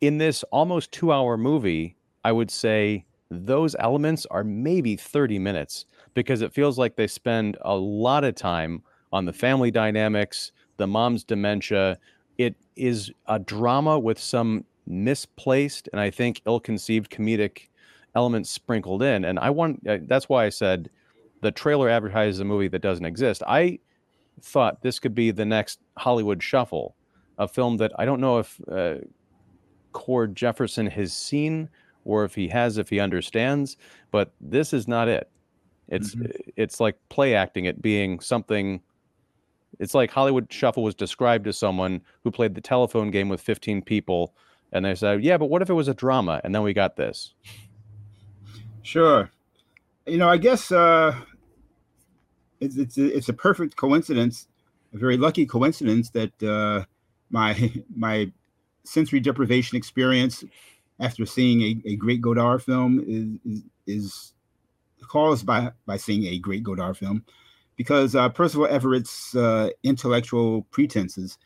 In 0.00 0.18
this 0.18 0.42
almost 0.44 0.92
two-hour 0.92 1.36
movie, 1.36 1.96
I 2.24 2.32
would 2.32 2.50
say 2.50 3.06
those 3.30 3.74
elements 3.78 4.26
are 4.30 4.44
maybe 4.44 4.96
30 4.96 5.38
minutes 5.38 5.86
because 6.14 6.42
it 6.42 6.52
feels 6.52 6.78
like 6.78 6.96
they 6.96 7.06
spend 7.06 7.56
a 7.62 7.74
lot 7.74 8.24
of 8.24 8.34
time 8.34 8.82
on 9.12 9.24
the 9.24 9.32
family 9.32 9.70
dynamics, 9.70 10.52
the 10.76 10.86
mom's 10.86 11.24
dementia. 11.24 11.98
It 12.38 12.54
is 12.76 13.10
a 13.26 13.38
drama 13.38 13.98
with 13.98 14.18
some 14.18 14.64
misplaced 14.86 15.88
and 15.92 16.00
I 16.00 16.10
think 16.10 16.42
ill-conceived 16.46 17.10
comedic 17.10 17.68
elements 18.16 18.50
sprinkled 18.50 19.02
in. 19.02 19.24
And 19.24 19.38
I 19.38 19.50
want 19.50 19.86
uh, 19.88 19.98
that's 20.02 20.28
why 20.28 20.44
I 20.44 20.48
said 20.48 20.90
the 21.42 21.52
trailer 21.52 21.88
advertises 21.88 22.40
a 22.40 22.44
movie 22.44 22.68
that 22.68 22.82
doesn't 22.82 23.04
exist. 23.04 23.42
I 23.46 23.78
thought 24.40 24.82
this 24.82 24.98
could 24.98 25.14
be 25.14 25.30
the 25.30 25.44
next 25.44 25.78
Hollywood 25.96 26.42
Shuffle, 26.42 26.96
a 27.38 27.46
film 27.46 27.76
that 27.76 27.92
I 27.98 28.04
don't 28.04 28.20
know 28.20 28.38
if 28.38 28.60
uh, 28.70 28.96
Cord 29.92 30.34
Jefferson 30.34 30.86
has 30.86 31.12
seen 31.12 31.68
or 32.04 32.24
if 32.24 32.34
he 32.34 32.48
has, 32.48 32.78
if 32.78 32.88
he 32.88 33.00
understands, 33.00 33.76
but 34.10 34.32
this 34.40 34.72
is 34.72 34.88
not 34.88 35.08
it. 35.08 35.30
It's 35.88 36.14
mm-hmm. 36.14 36.32
it's 36.56 36.80
like 36.80 36.96
play 37.10 37.34
acting 37.34 37.66
it 37.66 37.80
being 37.80 38.18
something 38.18 38.80
it's 39.78 39.94
like 39.94 40.10
Hollywood 40.10 40.50
Shuffle 40.50 40.82
was 40.82 40.94
described 40.94 41.44
to 41.44 41.52
someone 41.52 42.00
who 42.24 42.30
played 42.30 42.54
the 42.54 42.60
telephone 42.60 43.10
game 43.10 43.28
with 43.28 43.40
15 43.40 43.82
people, 43.82 44.34
and 44.72 44.84
they 44.84 44.94
said, 44.94 45.22
"Yeah, 45.22 45.36
but 45.36 45.46
what 45.46 45.62
if 45.62 45.70
it 45.70 45.74
was 45.74 45.88
a 45.88 45.94
drama?" 45.94 46.40
And 46.44 46.54
then 46.54 46.62
we 46.62 46.72
got 46.72 46.96
this. 46.96 47.34
Sure, 48.86 49.32
you 50.06 50.16
know, 50.16 50.28
I 50.28 50.36
guess 50.36 50.70
uh, 50.70 51.12
it's 52.60 52.76
it's 52.76 52.96
a, 52.96 53.16
it's 53.16 53.28
a 53.28 53.32
perfect 53.32 53.74
coincidence, 53.74 54.46
a 54.94 54.98
very 54.98 55.16
lucky 55.16 55.44
coincidence 55.44 56.10
that 56.10 56.40
uh, 56.40 56.84
my 57.28 57.72
my 57.96 58.30
sensory 58.84 59.18
deprivation 59.18 59.76
experience 59.76 60.44
after 61.00 61.26
seeing 61.26 61.62
a, 61.62 61.90
a 61.90 61.96
great 61.96 62.22
Godard 62.22 62.62
film 62.62 63.40
is, 63.44 63.54
is, 63.54 63.62
is 63.88 64.32
caused 65.08 65.44
by 65.44 65.72
by 65.84 65.96
seeing 65.96 66.22
a 66.26 66.38
great 66.38 66.62
Godard 66.62 66.96
film 66.96 67.24
because 67.74 68.14
uh, 68.14 68.28
Percival 68.28 68.68
Everett's 68.68 69.34
uh, 69.34 69.70
intellectual 69.82 70.62
pretenses, 70.70 71.38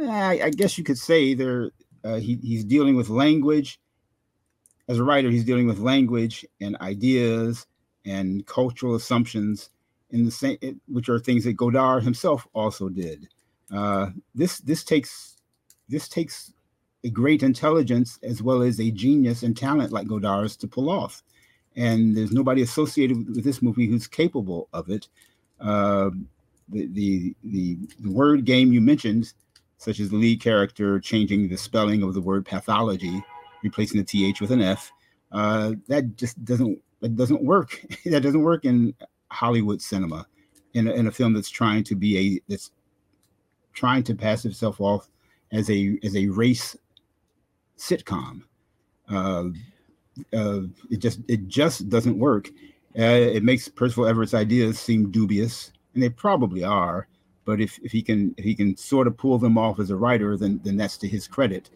eh, 0.00 0.10
I, 0.10 0.46
I, 0.46 0.50
guess 0.50 0.76
you 0.76 0.82
could 0.82 0.98
say 0.98 1.34
they're 1.34 1.70
uh, 2.02 2.16
he, 2.16 2.40
he's 2.42 2.64
dealing 2.64 2.96
with 2.96 3.08
language. 3.08 3.78
As 4.92 4.98
a 4.98 5.04
writer, 5.04 5.30
he's 5.30 5.46
dealing 5.46 5.66
with 5.66 5.78
language 5.78 6.44
and 6.60 6.76
ideas 6.82 7.66
and 8.04 8.44
cultural 8.44 8.94
assumptions 8.94 9.70
in 10.10 10.26
the 10.26 10.30
same, 10.30 10.58
which 10.86 11.08
are 11.08 11.18
things 11.18 11.44
that 11.44 11.54
Godard 11.54 12.04
himself 12.04 12.46
also 12.52 12.90
did. 12.90 13.26
Uh, 13.74 14.10
this 14.34 14.58
this 14.58 14.84
takes 14.84 15.38
this 15.88 16.10
takes 16.10 16.52
a 17.04 17.08
great 17.08 17.42
intelligence 17.42 18.18
as 18.22 18.42
well 18.42 18.60
as 18.60 18.78
a 18.80 18.90
genius 18.90 19.42
and 19.42 19.56
talent 19.56 19.92
like 19.92 20.06
Godard's 20.06 20.58
to 20.58 20.68
pull 20.68 20.90
off. 20.90 21.22
And 21.74 22.14
there's 22.14 22.32
nobody 22.32 22.60
associated 22.60 23.34
with 23.34 23.44
this 23.44 23.62
movie 23.62 23.86
who's 23.86 24.06
capable 24.06 24.68
of 24.74 24.90
it. 24.90 25.08
Uh, 25.58 26.10
the, 26.68 26.86
the, 26.88 27.34
the 27.42 27.78
word 28.10 28.44
game 28.44 28.74
you 28.74 28.82
mentioned, 28.82 29.32
such 29.78 30.00
as 30.00 30.10
the 30.10 30.16
lead 30.16 30.42
character 30.42 31.00
changing 31.00 31.48
the 31.48 31.56
spelling 31.56 32.02
of 32.02 32.12
the 32.12 32.20
word 32.20 32.44
pathology, 32.44 33.24
replacing 33.62 33.98
the 33.98 34.04
th 34.04 34.40
with 34.40 34.50
an 34.50 34.62
f, 34.62 34.92
uh, 35.32 35.72
that 35.88 36.16
just 36.16 36.42
doesn't 36.44 36.80
that 37.00 37.16
doesn't 37.16 37.42
work. 37.42 37.84
that 38.04 38.22
doesn't 38.22 38.42
work 38.42 38.64
in 38.64 38.94
Hollywood 39.30 39.80
cinema, 39.82 40.26
in 40.74 40.88
a, 40.88 40.92
in 40.92 41.06
a 41.06 41.12
film 41.12 41.32
that's 41.32 41.50
trying 41.50 41.84
to 41.84 41.94
be 41.94 42.18
a 42.18 42.40
that's 42.48 42.70
trying 43.72 44.02
to 44.04 44.14
pass 44.14 44.44
itself 44.44 44.80
off 44.80 45.08
as 45.52 45.70
a 45.70 45.98
as 46.02 46.16
a 46.16 46.28
race 46.28 46.76
sitcom. 47.78 48.42
Uh, 49.08 49.44
uh, 50.32 50.60
it 50.90 50.98
just 50.98 51.20
it 51.28 51.48
just 51.48 51.88
doesn't 51.88 52.18
work. 52.18 52.48
Uh, 52.98 53.02
it 53.02 53.42
makes 53.42 53.68
Percival 53.68 54.06
Everett's 54.06 54.34
ideas 54.34 54.78
seem 54.78 55.10
dubious, 55.10 55.72
and 55.94 56.02
they 56.02 56.10
probably 56.10 56.62
are. 56.62 57.08
But 57.44 57.60
if, 57.60 57.78
if 57.82 57.90
he 57.90 58.02
can 58.02 58.34
if 58.36 58.44
he 58.44 58.54
can 58.54 58.76
sort 58.76 59.06
of 59.06 59.16
pull 59.16 59.38
them 59.38 59.58
off 59.58 59.80
as 59.80 59.90
a 59.90 59.96
writer, 59.96 60.36
then 60.36 60.60
then 60.62 60.76
that's 60.76 60.96
to 60.98 61.08
his 61.08 61.26
credit. 61.26 61.70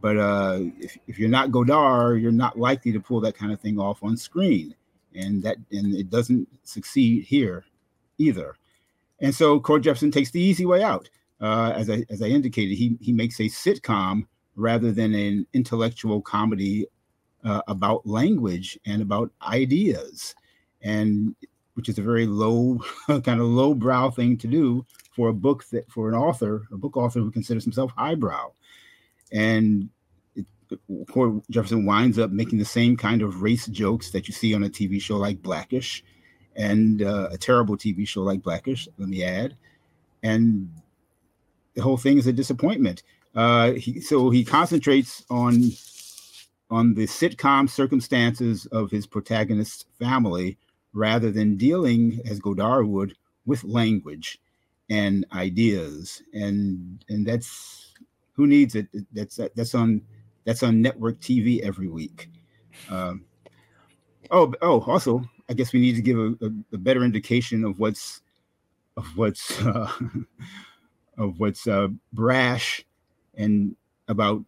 But 0.00 0.16
uh, 0.18 0.60
if, 0.78 0.98
if 1.06 1.18
you're 1.18 1.28
not 1.28 1.50
Godard, 1.50 2.20
you're 2.20 2.32
not 2.32 2.58
likely 2.58 2.92
to 2.92 3.00
pull 3.00 3.20
that 3.22 3.36
kind 3.36 3.52
of 3.52 3.60
thing 3.60 3.78
off 3.78 4.02
on 4.02 4.16
screen, 4.16 4.74
and 5.14 5.42
that 5.42 5.56
and 5.72 5.94
it 5.94 6.10
doesn't 6.10 6.48
succeed 6.62 7.24
here 7.24 7.64
either. 8.18 8.54
And 9.20 9.34
so 9.34 9.58
Cord 9.58 9.82
Jefferson 9.82 10.10
takes 10.10 10.30
the 10.30 10.40
easy 10.40 10.66
way 10.66 10.82
out. 10.82 11.08
Uh, 11.40 11.72
as 11.74 11.88
I 11.90 12.04
as 12.10 12.22
I 12.22 12.26
indicated, 12.26 12.76
he 12.76 12.98
he 13.00 13.12
makes 13.12 13.40
a 13.40 13.44
sitcom 13.44 14.26
rather 14.54 14.92
than 14.92 15.14
an 15.14 15.46
intellectual 15.52 16.20
comedy 16.20 16.86
uh, 17.44 17.62
about 17.68 18.06
language 18.06 18.78
and 18.86 19.02
about 19.02 19.30
ideas 19.42 20.34
and 20.82 21.34
which 21.74 21.88
is 21.88 21.98
a 21.98 22.02
very 22.02 22.26
low 22.26 22.78
kind 23.06 23.40
of 23.40 23.46
low 23.46 23.74
brow 23.74 24.10
thing 24.10 24.36
to 24.38 24.46
do 24.46 24.84
for 25.14 25.28
a 25.28 25.34
book 25.34 25.64
that 25.70 25.90
for 25.90 26.08
an 26.08 26.14
author 26.14 26.66
a 26.72 26.76
book 26.76 26.96
author 26.96 27.20
who 27.20 27.30
considers 27.30 27.64
himself 27.64 27.92
highbrow 27.96 28.50
and 29.32 29.88
it, 30.34 30.46
jefferson 31.50 31.86
winds 31.86 32.18
up 32.18 32.30
making 32.30 32.58
the 32.58 32.64
same 32.64 32.96
kind 32.96 33.22
of 33.22 33.42
race 33.42 33.66
jokes 33.66 34.10
that 34.10 34.26
you 34.28 34.34
see 34.34 34.54
on 34.54 34.64
a 34.64 34.68
tv 34.68 35.00
show 35.00 35.16
like 35.16 35.42
blackish 35.42 36.02
and 36.56 37.02
uh, 37.02 37.28
a 37.30 37.38
terrible 37.38 37.76
tv 37.76 38.06
show 38.06 38.22
like 38.22 38.42
blackish 38.42 38.88
let 38.98 39.08
me 39.08 39.22
add. 39.22 39.56
And 40.22 40.70
the 41.74 41.82
whole 41.82 41.98
thing 41.98 42.18
is 42.18 42.26
a 42.26 42.32
disappointment. 42.32 43.02
Uh, 43.34 43.72
he, 43.72 44.00
so 44.00 44.30
he 44.30 44.44
concentrates 44.44 45.24
on 45.30 45.70
on 46.68 46.94
the 46.94 47.06
sitcom 47.06 47.70
circumstances 47.70 48.66
of 48.66 48.90
his 48.90 49.06
protagonist's 49.06 49.84
family 50.00 50.58
rather 50.92 51.30
than 51.30 51.56
dealing 51.56 52.20
as 52.24 52.40
Godard 52.40 52.88
would 52.88 53.14
with 53.44 53.62
language 53.62 54.38
and 54.90 55.24
ideas. 55.32 56.22
And 56.32 57.04
and 57.08 57.26
that's 57.26 57.94
who 58.36 58.46
needs 58.46 58.74
it 58.74 58.86
that's 59.12 59.40
that's 59.54 59.74
on 59.74 60.00
that's 60.44 60.62
on 60.62 60.80
network 60.80 61.18
TV 61.20 61.60
every 61.62 61.88
week 61.88 62.30
um, 62.90 63.24
oh 64.30 64.52
oh 64.62 64.80
also 64.82 65.22
I 65.48 65.54
guess 65.54 65.72
we 65.72 65.80
need 65.80 65.96
to 65.96 66.02
give 66.02 66.18
a, 66.18 66.34
a, 66.44 66.50
a 66.74 66.78
better 66.78 67.04
indication 67.04 67.64
of 67.64 67.78
what's 67.78 68.22
of 68.96 69.06
what's 69.16 69.60
uh, 69.62 69.90
of 71.18 71.38
what's 71.38 71.66
uh, 71.66 71.88
brash 72.12 72.84
and 73.36 73.76
about 74.08 74.42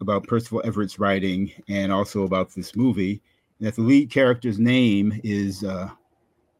about 0.00 0.26
Percival 0.26 0.62
Everett's 0.64 0.98
writing 0.98 1.50
and 1.68 1.92
also 1.92 2.24
about 2.24 2.54
this 2.54 2.76
movie. 2.76 3.22
That 3.60 3.74
the 3.76 3.82
lead 3.82 4.10
character's 4.10 4.58
name 4.58 5.18
is 5.24 5.64
uh, 5.64 5.90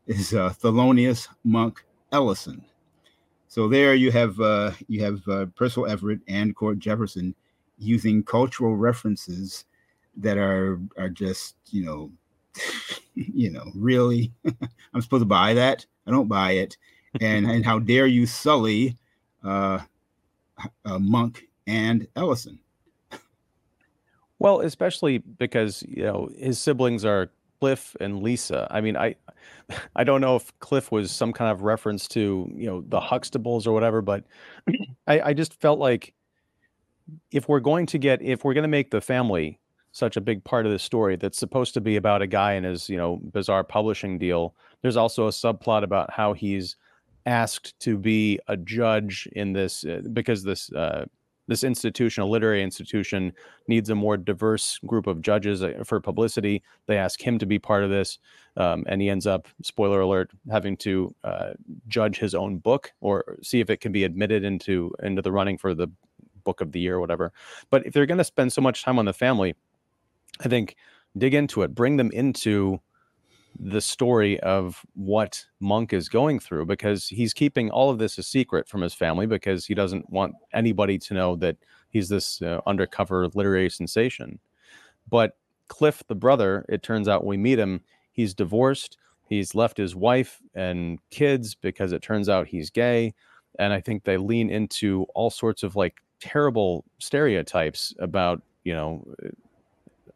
is 0.07 0.35
uh, 0.35 0.51
Thelonious 0.51 1.29
Monk 1.45 1.85
Ellison. 2.13 2.65
So 3.57 3.69
there 3.69 3.95
you 3.95 4.11
have 4.11 4.39
uh, 4.39 4.73
you 4.87 5.03
have 5.03 5.27
uh, 5.27 5.47
Percival 5.57 5.87
Everett 5.87 6.21
and 6.29 6.55
Cord 6.55 6.79
Jefferson 6.79 7.35
using 7.79 8.23
cultural 8.23 8.77
references 8.77 9.65
that 10.19 10.37
are 10.37 10.79
are 10.99 11.09
just 11.09 11.57
you 11.71 11.83
know 11.83 12.11
you 13.15 13.49
know 13.49 13.65
really 13.75 14.31
I'm 14.93 15.01
supposed 15.01 15.23
to 15.23 15.27
buy 15.27 15.55
that 15.55 15.87
I 16.07 16.11
don't 16.11 16.29
buy 16.29 16.51
it 16.51 16.77
and 17.23 17.51
and 17.51 17.65
how 17.65 17.79
dare 17.79 18.07
you 18.07 18.27
sully 18.27 18.99
uh, 19.43 19.79
uh, 20.85 20.99
Monk 20.99 21.45
and 21.67 22.07
Ellison. 22.15 22.59
Well, 24.39 24.61
especially 24.61 25.17
because 25.17 25.83
you 25.89 26.03
know 26.03 26.29
his 26.37 26.59
siblings 26.59 27.07
are 27.07 27.31
Cliff 27.61 27.97
and 28.01 28.23
Lisa. 28.23 28.69
I 28.71 28.83
mean, 28.83 28.99
I 28.99 29.15
I 29.97 30.05
don't 30.05 30.21
know 30.21 30.37
if 30.37 30.57
Cliff 30.61 30.93
was 30.93 31.11
some 31.11 31.33
kind 31.33 31.51
of 31.51 31.63
reference 31.63 32.09
to 32.09 32.51
you 32.55 32.67
know 32.67 32.85
the 32.87 33.01
Huxtables 33.01 33.67
or 33.67 33.73
whatever, 33.73 34.03
but 34.03 34.25
I, 35.07 35.21
I 35.21 35.33
just 35.35 35.61
felt 35.61 35.79
like 35.79 36.15
if 37.31 37.49
we're 37.49 37.61
going 37.61 37.87
to 37.87 37.99
get 37.99 38.23
if 38.23 38.45
we're 38.45 38.55
going 38.55 38.63
to 38.63 38.69
make 38.69 38.91
the 38.91 39.01
family 39.01 39.61
such 39.93 40.17
a 40.17 40.21
big 40.21 40.45
part 40.45 40.67
of 40.67 40.73
the 40.73 40.79
story 40.79 41.17
that's 41.17 41.39
supposed 41.39 41.73
to 41.75 41.81
be 41.81 41.97
about 41.97 42.21
a 42.21 42.27
guy 42.27 42.53
and 42.53 42.67
his 42.67 42.89
you 42.89 42.97
know 42.97 43.21
bizarre 43.33 43.65
publishing 43.65 44.19
deal, 44.19 44.55
there's 44.83 44.97
also 44.97 45.27
a 45.27 45.31
subplot 45.31 45.83
about 45.83 46.11
how 46.11 46.33
he's 46.33 46.77
asked 47.25 47.79
to 47.81 47.99
be 47.99 48.39
a 48.47 48.57
judge 48.57 49.29
in 49.33 49.53
this 49.53 49.85
uh, 49.85 50.01
because 50.13 50.45
this 50.45 50.73
uh, 50.73 51.05
this 51.49 51.65
institution, 51.65 52.23
a 52.23 52.27
literary 52.27 52.63
institution, 52.63 53.33
needs 53.69 53.91
a 53.91 53.95
more 53.95 54.17
diverse 54.17 54.79
group 54.87 55.07
of 55.07 55.23
judges 55.23 55.63
uh, 55.63 55.83
for 55.85 56.01
publicity. 56.01 56.63
They 56.87 56.99
ask 56.99 57.21
him 57.21 57.39
to 57.39 57.47
be 57.47 57.59
part 57.59 57.85
of 57.85 57.91
this, 57.91 58.19
um, 58.57 58.85
and 58.89 59.01
he 59.01 59.09
ends 59.09 59.27
up, 59.27 59.49
spoiler 59.63 60.01
alert, 60.01 60.31
having 60.51 60.77
to 60.79 61.15
uh, 61.25 61.53
judge 61.89 62.19
his 62.19 62.35
own 62.35 62.59
book 62.59 62.93
or 63.01 63.39
see 63.43 63.61
if 63.61 63.71
it 63.71 63.81
can 63.81 63.93
be 63.93 64.05
admitted 64.05 64.45
into 64.45 64.93
into 65.03 65.23
the 65.23 65.33
running 65.33 65.59
for 65.59 65.75
the 65.75 65.89
book 66.45 66.61
of 66.61 66.73
the 66.73 66.81
year 66.81 66.97
or 66.97 67.01
whatever. 67.01 67.33
But 67.71 67.87
if 67.87 67.93
they're 67.93 68.07
going 68.07 68.19
to 68.19 68.25
spend 68.25 68.53
so 68.53 68.63
much 68.63 68.83
time 68.83 68.99
on 68.99 69.05
the 69.05 69.13
family, 69.13 69.55
I 70.41 70.49
think 70.49 70.77
dig 71.19 71.35
into 71.35 71.63
it, 71.63 71.75
bring 71.75 71.97
them 71.97 72.11
into 72.13 72.81
the 73.59 73.81
story 73.81 74.39
of 74.41 74.85
what 74.95 75.45
Monk 75.61 75.93
is 75.93 76.09
going 76.09 76.39
through 76.39 76.67
because 76.67 77.09
he's 77.09 77.33
keeping 77.33 77.71
all 77.71 77.91
of 77.91 77.99
this 77.99 78.19
a 78.19 78.23
secret 78.23 78.69
from 78.69 78.83
his 78.83 78.95
family 78.95 79.27
because 79.27 79.67
he 79.67 79.75
doesn't 79.75 80.09
want 80.11 80.35
anybody 80.53 80.99
to 80.99 81.15
know 81.15 81.37
that 81.37 81.57
he's 81.91 82.09
this 82.09 82.43
uh, 82.43 82.61
undercover 82.67 83.29
literary 83.35 83.71
sensation. 83.71 84.39
But 85.09 85.37
Cliff, 85.69 86.03
the 86.07 86.15
brother, 86.15 86.65
it 86.69 86.83
turns 86.83 87.09
out 87.09 87.25
we 87.25 87.37
meet 87.37 87.59
him, 87.59 87.81
he's 88.13 88.35
divorced. 88.35 88.99
He's 89.29 89.55
left 89.55 89.77
his 89.77 89.97
wife 89.97 90.41
and 90.55 91.01
kids 91.11 91.55
because 91.55 91.93
it 91.93 92.03
turns 92.03 92.29
out 92.29 92.47
he's 92.47 92.71
gay. 92.71 93.13
And 93.59 93.73
I 93.73 93.81
think 93.81 94.05
they 94.05 94.17
lean 94.17 94.51
into 94.51 95.07
all 95.15 95.31
sorts 95.31 95.63
of 95.63 95.75
like 95.75 95.97
terrible 96.21 96.85
stereotypes 96.99 97.93
about, 97.99 98.41
you 98.65 98.73
know, 98.73 99.05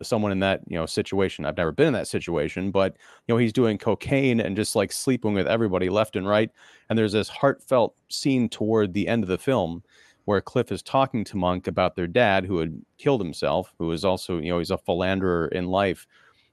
someone 0.03 0.33
in 0.33 0.41
that 0.41 0.61
you 0.67 0.77
know 0.77 0.87
situation. 0.87 1.45
I've 1.45 1.57
never 1.57 1.73
been 1.73 1.89
in 1.89 1.93
that 1.95 2.09
situation, 2.09 2.71
but 2.71 2.97
you 3.27 3.35
know 3.35 3.39
he's 3.39 3.53
doing 3.53 3.79
cocaine 3.79 4.41
and 4.41 4.57
just 4.57 4.77
like 4.77 4.93
sleeping 4.93 5.35
with 5.35 5.47
everybody 5.47 5.89
left 5.89 6.17
and 6.17 6.27
right. 6.27 6.51
And 6.89 6.99
there's 6.99 7.13
this 7.13 7.29
heartfelt 7.29 7.95
scene 8.09 8.49
toward 8.49 8.93
the 8.93 9.09
end 9.09 9.23
of 9.23 9.29
the 9.29 9.39
film 9.39 9.83
where 10.25 10.41
Cliff 10.41 10.71
is 10.71 10.83
talking 10.83 11.25
to 11.25 11.37
Monk 11.37 11.67
about 11.67 11.97
their 11.97 12.07
dad 12.07 12.45
who 12.45 12.59
had 12.59 12.81
killed 12.99 13.21
himself, 13.21 13.75
who 13.79 13.87
was 13.87 14.05
also 14.05 14.39
you 14.39 14.51
know 14.51 14.59
he's 14.59 14.71
a 14.71 14.79
philanderer 14.79 15.49
in 15.49 15.67
life 15.67 16.07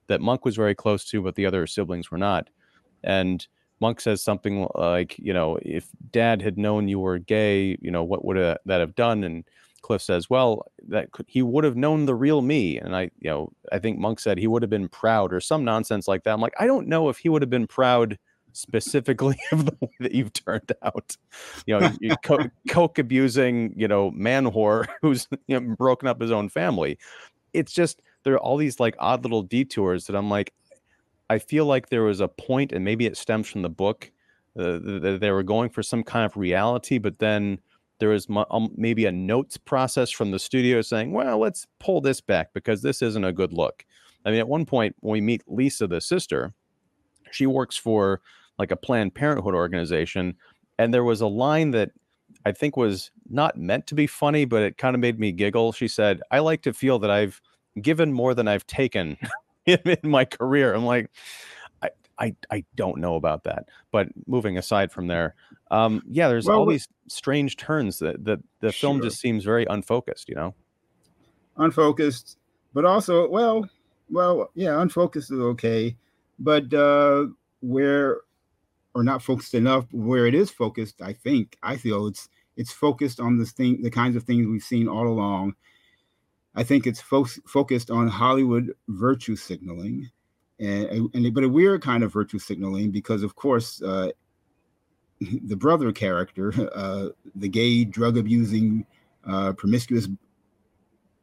that 0.08 0.20
Monk 0.20 0.44
was 0.44 0.56
very 0.56 0.74
close 0.74 1.04
to, 1.10 1.22
but 1.22 1.34
the 1.34 1.46
other 1.46 1.66
siblings 1.66 2.10
were 2.10 2.18
not. 2.18 2.48
And 3.04 3.46
Monk 3.80 4.00
says 4.00 4.22
something 4.22 4.66
like, 4.74 5.18
you 5.18 5.32
know, 5.32 5.58
if 5.62 5.88
dad 6.10 6.42
had 6.42 6.58
known 6.58 6.88
you 6.88 6.98
were 6.98 7.18
gay, 7.18 7.78
you 7.80 7.90
know, 7.90 8.02
what 8.02 8.24
would 8.24 8.36
that 8.36 8.80
have 8.80 8.94
done? 8.94 9.22
And 9.24 9.44
Cliff 9.82 10.02
says, 10.02 10.28
"Well, 10.28 10.66
that 10.88 11.12
could, 11.12 11.26
he 11.28 11.42
would 11.42 11.64
have 11.64 11.76
known 11.76 12.06
the 12.06 12.14
real 12.14 12.42
me." 12.42 12.78
And 12.78 12.94
I, 12.94 13.10
you 13.20 13.30
know, 13.30 13.52
I 13.72 13.78
think 13.78 13.98
Monk 13.98 14.20
said 14.20 14.38
he 14.38 14.46
would 14.46 14.62
have 14.62 14.70
been 14.70 14.88
proud 14.88 15.32
or 15.32 15.40
some 15.40 15.64
nonsense 15.64 16.08
like 16.08 16.24
that. 16.24 16.32
I'm 16.32 16.40
like, 16.40 16.54
I 16.58 16.66
don't 16.66 16.88
know 16.88 17.08
if 17.08 17.18
he 17.18 17.28
would 17.28 17.42
have 17.42 17.50
been 17.50 17.66
proud 17.66 18.18
specifically 18.52 19.38
of 19.52 19.66
the 19.66 19.76
way 19.80 19.90
that 20.00 20.12
you've 20.12 20.32
turned 20.32 20.72
out. 20.82 21.16
You 21.66 21.78
know, 21.78 21.92
you 22.00 22.16
coke, 22.24 22.50
coke 22.68 22.98
abusing, 22.98 23.72
you 23.76 23.88
know, 23.88 24.10
man 24.10 24.46
whore 24.46 24.86
who's 25.02 25.26
you 25.46 25.60
know, 25.60 25.74
broken 25.76 26.08
up 26.08 26.20
his 26.20 26.32
own 26.32 26.48
family. 26.48 26.98
It's 27.52 27.72
just 27.72 28.02
there 28.24 28.34
are 28.34 28.40
all 28.40 28.56
these 28.56 28.80
like 28.80 28.96
odd 28.98 29.22
little 29.22 29.42
detours 29.42 30.06
that 30.06 30.16
I'm 30.16 30.28
like, 30.28 30.52
I 31.30 31.38
feel 31.38 31.66
like 31.66 31.88
there 31.88 32.02
was 32.04 32.20
a 32.20 32.28
point, 32.28 32.72
and 32.72 32.84
maybe 32.84 33.06
it 33.06 33.16
stems 33.16 33.48
from 33.48 33.62
the 33.62 33.68
book. 33.68 34.10
Uh, 34.58 34.80
that 34.82 35.18
they 35.20 35.30
were 35.30 35.44
going 35.44 35.70
for 35.70 35.84
some 35.84 36.02
kind 36.02 36.26
of 36.26 36.36
reality, 36.36 36.98
but 36.98 37.20
then 37.20 37.60
there 37.98 38.10
was 38.10 38.26
um, 38.50 38.70
maybe 38.76 39.06
a 39.06 39.12
notes 39.12 39.56
process 39.56 40.10
from 40.10 40.30
the 40.30 40.38
studio 40.38 40.80
saying, 40.82 41.12
well, 41.12 41.38
let's 41.38 41.66
pull 41.80 42.00
this 42.00 42.20
back 42.20 42.52
because 42.54 42.82
this 42.82 43.02
isn't 43.02 43.24
a 43.24 43.32
good 43.32 43.52
look. 43.52 43.84
I 44.24 44.30
mean, 44.30 44.40
at 44.40 44.48
one 44.48 44.66
point, 44.66 44.96
when 45.00 45.12
we 45.12 45.20
meet 45.20 45.42
Lisa, 45.46 45.86
the 45.86 46.00
sister, 46.00 46.52
she 47.30 47.46
works 47.46 47.76
for 47.76 48.20
like 48.58 48.70
a 48.70 48.76
Planned 48.76 49.14
Parenthood 49.14 49.54
organization. 49.54 50.36
And 50.78 50.92
there 50.92 51.04
was 51.04 51.20
a 51.20 51.26
line 51.26 51.70
that 51.72 51.90
I 52.44 52.52
think 52.52 52.76
was 52.76 53.10
not 53.28 53.56
meant 53.56 53.86
to 53.88 53.94
be 53.94 54.06
funny, 54.06 54.44
but 54.44 54.62
it 54.62 54.78
kind 54.78 54.94
of 54.94 55.00
made 55.00 55.18
me 55.18 55.32
giggle. 55.32 55.72
She 55.72 55.88
said, 55.88 56.20
I 56.30 56.40
like 56.40 56.62
to 56.62 56.72
feel 56.72 56.98
that 57.00 57.10
I've 57.10 57.40
given 57.80 58.12
more 58.12 58.34
than 58.34 58.48
I've 58.48 58.66
taken 58.66 59.16
in, 59.66 59.78
in 60.02 60.10
my 60.10 60.24
career. 60.24 60.74
I'm 60.74 60.84
like, 60.84 61.10
I, 62.18 62.34
I, 62.50 62.64
don't 62.74 62.98
know 62.98 63.14
about 63.14 63.44
that. 63.44 63.66
But 63.90 64.08
moving 64.26 64.58
aside 64.58 64.90
from 64.90 65.06
there, 65.06 65.34
um, 65.70 66.02
yeah, 66.08 66.28
there's 66.28 66.46
well, 66.46 66.58
all 66.58 66.66
these 66.66 66.88
strange 67.08 67.56
turns 67.56 67.98
that, 68.00 68.24
that 68.24 68.40
the 68.60 68.72
sure. 68.72 68.88
film 68.88 69.02
just 69.02 69.20
seems 69.20 69.44
very 69.44 69.66
unfocused, 69.68 70.28
you 70.28 70.34
know? 70.34 70.54
Unfocused, 71.56 72.38
but 72.74 72.84
also, 72.84 73.28
well, 73.28 73.68
well, 74.10 74.50
yeah, 74.54 74.80
unfocused 74.80 75.30
is 75.30 75.38
okay. 75.38 75.96
But 76.38 76.72
uh, 76.72 77.26
where, 77.60 78.18
or 78.94 79.02
not 79.02 79.22
focused 79.22 79.54
enough, 79.54 79.86
where 79.92 80.26
it 80.26 80.34
is 80.34 80.50
focused, 80.50 81.02
I 81.02 81.12
think, 81.12 81.56
I 81.62 81.76
feel 81.76 82.06
it's 82.06 82.28
it's 82.56 82.72
focused 82.72 83.20
on 83.20 83.38
this 83.38 83.52
thing, 83.52 83.82
the 83.82 83.90
kinds 83.90 84.16
of 84.16 84.24
things 84.24 84.46
we've 84.46 84.62
seen 84.62 84.88
all 84.88 85.06
along. 85.06 85.54
I 86.56 86.64
think 86.64 86.88
it's 86.88 87.00
fo- 87.00 87.24
focused 87.46 87.88
on 87.88 88.08
Hollywood 88.08 88.74
virtue 88.88 89.36
signaling, 89.36 90.10
and, 90.60 91.08
and 91.14 91.34
but 91.34 91.44
a 91.44 91.48
weird 91.48 91.82
kind 91.82 92.02
of 92.02 92.12
virtue 92.12 92.38
signaling 92.38 92.90
because, 92.90 93.22
of 93.22 93.36
course, 93.36 93.82
uh, 93.82 94.10
the 95.20 95.56
brother 95.56 95.92
character, 95.92 96.52
uh, 96.74 97.08
the 97.34 97.48
gay, 97.48 97.84
drug 97.84 98.16
abusing, 98.16 98.86
uh, 99.26 99.52
promiscuous 99.52 100.08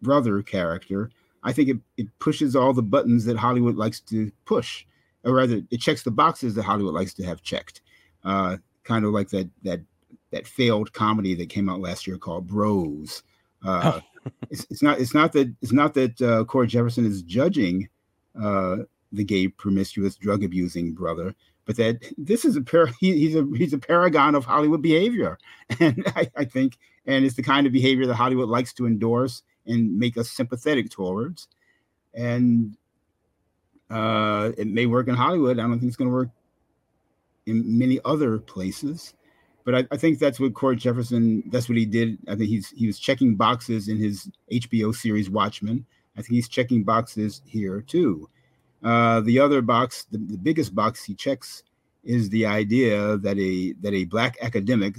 brother 0.02 0.42
character, 0.42 1.12
I 1.44 1.54
think 1.54 1.70
it, 1.70 1.78
it 1.98 2.08
pushes 2.20 2.56
all 2.56 2.74
the 2.74 2.82
buttons 2.82 3.26
that 3.26 3.38
Hollywood 3.38 3.76
likes 3.76 4.00
to 4.02 4.32
push, 4.46 4.86
or 5.24 5.34
rather, 5.34 5.62
it 5.70 5.80
checks 5.80 6.04
the 6.04 6.12
boxes 6.12 6.56
that 6.56 6.64
Hollywood 6.64 6.94
likes 6.94 7.14
to 7.16 7.24
have 7.24 7.42
checked. 7.42 7.82
Uh, 8.24 8.58
kind 8.84 9.06
of 9.06 9.12
like 9.12 9.30
that 9.30 9.50
that 9.64 9.82
that 10.32 10.48
failed 10.48 10.94
comedy 10.94 11.36
that 11.36 11.50
came 11.50 11.70
out 11.70 11.80
last 11.80 12.08
year 12.08 12.18
called 12.18 12.48
Bros. 12.48 13.24
Uh, 13.64 14.02
it's, 14.50 14.66
it's 14.70 14.82
not 14.82 15.00
it's 15.00 15.14
not 15.14 15.34
that 15.34 15.54
it's 15.62 15.72
not 15.72 15.94
that 15.94 16.20
uh, 16.22 16.44
Cord 16.46 16.70
Jefferson 16.70 17.06
is 17.06 17.22
judging 17.22 17.90
uh, 18.42 18.78
the 19.16 19.24
gay, 19.24 19.48
promiscuous, 19.48 20.16
drug 20.16 20.44
abusing 20.44 20.94
brother 20.94 21.36
but 21.66 21.76
that 21.78 22.12
this 22.18 22.46
is 22.46 22.56
a 22.56 22.62
par- 22.62 22.92
he, 23.00 23.18
he's 23.18 23.36
a 23.36 23.46
he's 23.56 23.74
a 23.74 23.78
paragon 23.78 24.36
of 24.36 24.46
Hollywood 24.46 24.82
behavior, 24.82 25.38
and 25.80 26.04
I, 26.16 26.30
I, 26.38 26.46
think 26.46 26.78
and 27.06 27.26
it's 27.26 27.36
the 27.36 27.44
kind 27.44 27.68
of 27.68 27.74
behavior 27.74 28.06
that 28.08 28.16
Hollywood 28.16 28.50
likes 28.50 28.74
to 28.74 28.88
endorse 28.88 29.44
and 29.66 29.98
make 29.98 30.18
us 30.18 30.30
sympathetic 30.30 30.90
towards, 30.90 31.48
and 32.14 32.78
uh, 33.90 34.52
it 34.58 34.68
may 34.68 34.86
work 34.86 35.08
in 35.08 35.16
Hollywood. 35.16 35.60
I 35.60 35.64
don't 35.64 35.80
think 35.80 35.90
it's 35.90 35.98
going 35.98 36.10
to 36.10 36.16
work 36.16 36.30
in 37.46 37.78
many 37.78 38.00
other 38.06 38.40
places, 38.40 39.14
but 39.64 39.76
I, 39.76 39.88
I, 39.92 39.98
think 39.98 40.18
that's 40.18 40.40
what 40.40 40.54
Cord 40.54 40.80
Jefferson. 40.80 41.44
That's 41.52 41.70
what 41.70 41.78
he 41.78 41.86
did. 41.86 42.18
I 42.28 42.36
think 42.36 42.50
he's 42.50 42.70
he 42.70 42.88
was 42.88 43.00
checking 43.00 43.36
boxes 43.36 43.88
in 43.88 43.98
his 43.98 44.30
HBO 44.52 44.96
series 44.96 45.30
Watchmen. 45.30 45.86
I 46.18 46.22
think 46.22 46.34
he's 46.34 46.48
checking 46.48 46.84
boxes 46.84 47.42
here 47.46 47.82
too. 47.82 48.30
Uh, 48.86 49.20
the 49.22 49.40
other 49.40 49.64
box, 49.64 50.06
the, 50.12 50.20
the, 50.20 50.38
biggest 50.38 50.76
box 50.76 51.04
he 51.04 51.16
checks, 51.16 51.64
is 52.04 52.30
the 52.30 52.46
idea 52.46 53.18
that 53.18 53.36
a 53.40 53.74
that 53.82 53.96
a 53.96 54.06
black 54.06 54.38
academic 54.44 54.98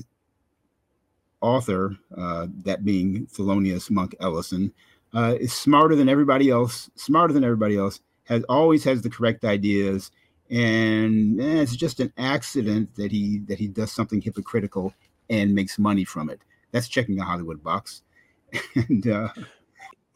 author, 1.41 1.97
uh, 2.19 2.49
that 2.65 2.85
being 2.85 3.29
Thelonious 3.29 3.89
Monk 3.89 4.17
Ellison, 4.19 4.73
uh, 5.15 5.37
is 5.39 5.53
smarter 5.53 5.95
than 5.95 6.09
everybody 6.09 6.51
else. 6.51 6.91
Smarter 6.97 7.33
than 7.33 7.45
everybody 7.45 7.77
else. 7.77 8.01
Has 8.25 8.43
always 8.49 8.83
has 8.83 9.03
the 9.03 9.11
correct 9.11 9.45
ideas, 9.45 10.11
and 10.51 11.41
eh, 11.41 11.63
it's 11.63 11.77
just 11.77 12.01
an 12.01 12.13
accident 12.19 12.93
that 12.97 13.13
he 13.13 13.39
that 13.47 13.61
he 13.61 13.69
does 13.69 13.93
something 13.93 14.21
hypocritical 14.21 14.93
and 15.31 15.55
makes 15.55 15.79
money 15.79 16.05
from 16.05 16.29
it. 16.29 16.41
That's 16.73 16.89
checking 16.89 17.21
a 17.21 17.25
Hollywood 17.25 17.63
box. 17.63 18.03
and 18.75 19.07
uh, 19.07 19.29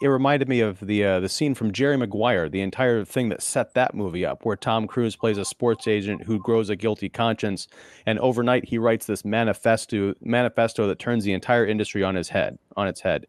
it 0.01 0.09
reminded 0.09 0.49
me 0.49 0.61
of 0.61 0.81
the 0.81 1.05
uh, 1.05 1.21
the 1.21 1.29
scene 1.29 1.55
from 1.55 1.73
Jerry 1.73 1.97
Maguire, 1.97 2.49
the 2.49 2.63
entire 2.63 3.05
thing 3.05 3.29
that 3.29 3.43
set 3.43 3.75
that 3.75 3.95
movie 3.95 4.25
up, 4.25 4.45
where 4.45 4.57
Tom 4.57 4.87
Cruise 4.87 5.15
plays 5.15 5.37
a 5.37 5.45
sports 5.45 5.87
agent 5.87 6.23
who 6.25 6.39
grows 6.39 6.71
a 6.71 6.77
guilty 6.77 7.09
conscience, 7.09 7.69
and 8.07 8.19
overnight 8.19 8.65
he 8.65 8.79
writes 8.79 9.07
this 9.07 9.25
manifesto 9.25 10.15
manifesto 10.23 10.87
that 10.87 10.99
turns 10.99 11.25
the 11.25 11.35
entire 11.35 11.67
industry 11.67 12.03
on 12.03 12.15
his 12.15 12.31
head 12.31 12.59
on 12.77 12.89
its 12.89 13.01
head. 13.01 13.27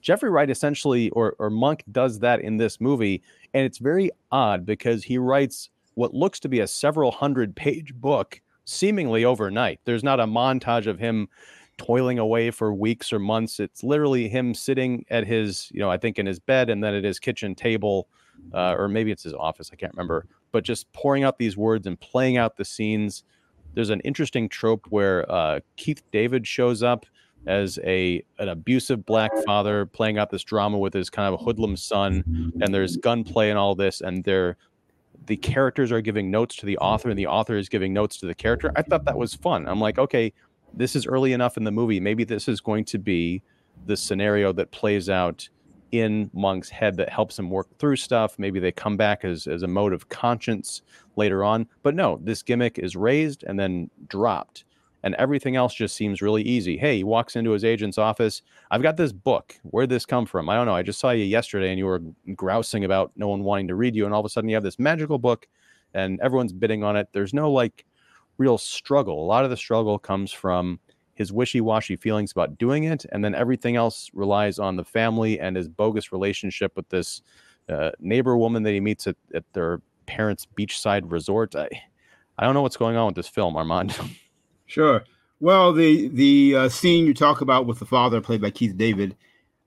Jeffrey 0.00 0.30
Wright 0.30 0.50
essentially, 0.50 1.10
or 1.10 1.34
or 1.38 1.50
Monk 1.50 1.82
does 1.90 2.20
that 2.20 2.40
in 2.40 2.56
this 2.56 2.80
movie, 2.80 3.22
and 3.52 3.64
it's 3.64 3.78
very 3.78 4.10
odd 4.30 4.64
because 4.64 5.02
he 5.04 5.18
writes 5.18 5.70
what 5.94 6.14
looks 6.14 6.38
to 6.40 6.48
be 6.48 6.60
a 6.60 6.66
several 6.68 7.10
hundred 7.10 7.56
page 7.56 7.94
book 7.94 8.40
seemingly 8.64 9.24
overnight. 9.24 9.80
There's 9.84 10.04
not 10.04 10.20
a 10.20 10.26
montage 10.26 10.86
of 10.86 11.00
him 11.00 11.28
toiling 11.84 12.18
away 12.18 12.50
for 12.50 12.72
weeks 12.72 13.12
or 13.12 13.18
months. 13.18 13.58
It's 13.58 13.82
literally 13.82 14.28
him 14.28 14.54
sitting 14.54 15.04
at 15.10 15.26
his, 15.26 15.68
you 15.72 15.80
know, 15.80 15.90
I 15.90 15.96
think 15.96 16.18
in 16.18 16.26
his 16.26 16.38
bed 16.38 16.70
and 16.70 16.82
then 16.82 16.94
at 16.94 17.04
his 17.04 17.18
kitchen 17.18 17.54
table, 17.54 18.08
uh, 18.54 18.74
or 18.78 18.88
maybe 18.88 19.10
it's 19.10 19.22
his 19.22 19.34
office. 19.34 19.70
I 19.72 19.76
can't 19.76 19.92
remember, 19.94 20.26
but 20.52 20.64
just 20.64 20.92
pouring 20.92 21.24
out 21.24 21.38
these 21.38 21.56
words 21.56 21.86
and 21.86 21.98
playing 21.98 22.36
out 22.36 22.56
the 22.56 22.64
scenes. 22.64 23.24
There's 23.74 23.90
an 23.90 24.00
interesting 24.00 24.48
trope 24.48 24.86
where 24.90 25.30
uh, 25.30 25.60
Keith 25.76 26.02
David 26.12 26.46
shows 26.46 26.82
up 26.82 27.06
as 27.46 27.80
a 27.82 28.22
an 28.38 28.48
abusive 28.48 29.04
black 29.04 29.32
father 29.44 29.84
playing 29.84 30.16
out 30.16 30.30
this 30.30 30.44
drama 30.44 30.78
with 30.78 30.94
his 30.94 31.10
kind 31.10 31.34
of 31.34 31.40
hoodlum 31.40 31.76
son, 31.76 32.52
and 32.60 32.72
there's 32.72 32.96
gunplay 32.96 33.50
and 33.50 33.58
all 33.58 33.74
this, 33.74 34.00
and 34.00 34.22
they're 34.22 34.56
the 35.26 35.36
characters 35.36 35.90
are 35.90 36.00
giving 36.00 36.30
notes 36.30 36.56
to 36.56 36.66
the 36.66 36.76
author 36.78 37.08
and 37.08 37.18
the 37.18 37.26
author 37.26 37.56
is 37.56 37.68
giving 37.68 37.92
notes 37.92 38.16
to 38.18 38.26
the 38.26 38.34
character. 38.34 38.72
I 38.74 38.82
thought 38.82 39.04
that 39.04 39.16
was 39.16 39.34
fun. 39.34 39.68
I'm 39.68 39.80
like, 39.80 39.98
okay, 39.98 40.32
this 40.74 40.96
is 40.96 41.06
early 41.06 41.32
enough 41.32 41.56
in 41.56 41.64
the 41.64 41.70
movie. 41.70 42.00
Maybe 42.00 42.24
this 42.24 42.48
is 42.48 42.60
going 42.60 42.84
to 42.86 42.98
be 42.98 43.42
the 43.86 43.96
scenario 43.96 44.52
that 44.52 44.70
plays 44.70 45.08
out 45.08 45.48
in 45.90 46.30
Monk's 46.32 46.70
head 46.70 46.96
that 46.96 47.10
helps 47.10 47.38
him 47.38 47.50
work 47.50 47.68
through 47.78 47.96
stuff. 47.96 48.38
Maybe 48.38 48.58
they 48.58 48.72
come 48.72 48.96
back 48.96 49.24
as, 49.24 49.46
as 49.46 49.62
a 49.62 49.66
mode 49.68 49.92
of 49.92 50.08
conscience 50.08 50.82
later 51.16 51.44
on. 51.44 51.66
But 51.82 51.94
no, 51.94 52.18
this 52.22 52.42
gimmick 52.42 52.78
is 52.78 52.96
raised 52.96 53.44
and 53.44 53.58
then 53.58 53.90
dropped. 54.08 54.64
and 55.02 55.14
everything 55.16 55.56
else 55.56 55.74
just 55.74 55.96
seems 55.96 56.22
really 56.22 56.42
easy. 56.42 56.76
Hey, 56.76 56.98
he 56.98 57.04
walks 57.04 57.36
into 57.36 57.50
his 57.50 57.64
agent's 57.64 57.98
office. 57.98 58.42
I've 58.70 58.82
got 58.82 58.96
this 58.96 59.12
book. 59.12 59.58
Where'd 59.64 59.88
this 59.88 60.06
come 60.06 60.26
from? 60.26 60.48
I 60.48 60.54
don't 60.54 60.66
know. 60.66 60.76
I 60.76 60.82
just 60.82 61.00
saw 61.00 61.10
you 61.10 61.24
yesterday 61.24 61.70
and 61.70 61.78
you 61.78 61.86
were 61.86 62.02
grousing 62.34 62.84
about 62.84 63.10
no 63.16 63.28
one 63.28 63.42
wanting 63.42 63.68
to 63.68 63.74
read 63.74 63.96
you. 63.96 64.04
And 64.04 64.14
all 64.14 64.20
of 64.20 64.26
a 64.26 64.28
sudden 64.28 64.48
you 64.48 64.56
have 64.56 64.62
this 64.62 64.78
magical 64.78 65.18
book 65.18 65.48
and 65.94 66.20
everyone's 66.20 66.52
bidding 66.52 66.84
on 66.84 66.96
it. 66.96 67.08
There's 67.12 67.34
no 67.34 67.50
like 67.50 67.84
real 68.38 68.58
struggle. 68.58 69.22
A 69.22 69.26
lot 69.26 69.44
of 69.44 69.50
the 69.50 69.56
struggle 69.56 69.98
comes 69.98 70.32
from 70.32 70.78
his 71.14 71.32
wishy-washy 71.32 71.96
feelings 71.96 72.32
about 72.32 72.58
doing 72.58 72.84
it 72.84 73.04
and 73.12 73.24
then 73.24 73.34
everything 73.34 73.76
else 73.76 74.10
relies 74.14 74.58
on 74.58 74.76
the 74.76 74.84
family 74.84 75.38
and 75.38 75.56
his 75.56 75.68
bogus 75.68 76.10
relationship 76.12 76.72
with 76.74 76.88
this 76.88 77.22
uh, 77.68 77.90
neighbor 78.00 78.36
woman 78.36 78.62
that 78.62 78.72
he 78.72 78.80
meets 78.80 79.06
at, 79.06 79.16
at 79.34 79.44
their 79.52 79.80
parents 80.06 80.46
beachside 80.58 81.02
resort. 81.10 81.54
I 81.54 81.68
i 82.38 82.44
don't 82.44 82.54
know 82.54 82.62
what's 82.62 82.76
going 82.76 82.96
on 82.96 83.06
with 83.06 83.14
this 83.14 83.28
film 83.28 83.54
Armond. 83.54 83.98
Sure. 84.66 85.04
Well 85.38 85.74
the 85.74 86.08
the 86.08 86.56
uh, 86.56 86.68
scene 86.70 87.04
you 87.04 87.12
talk 87.12 87.42
about 87.42 87.66
with 87.66 87.78
the 87.78 87.84
father 87.84 88.22
played 88.22 88.40
by 88.40 88.50
keith 88.50 88.74
david 88.74 89.14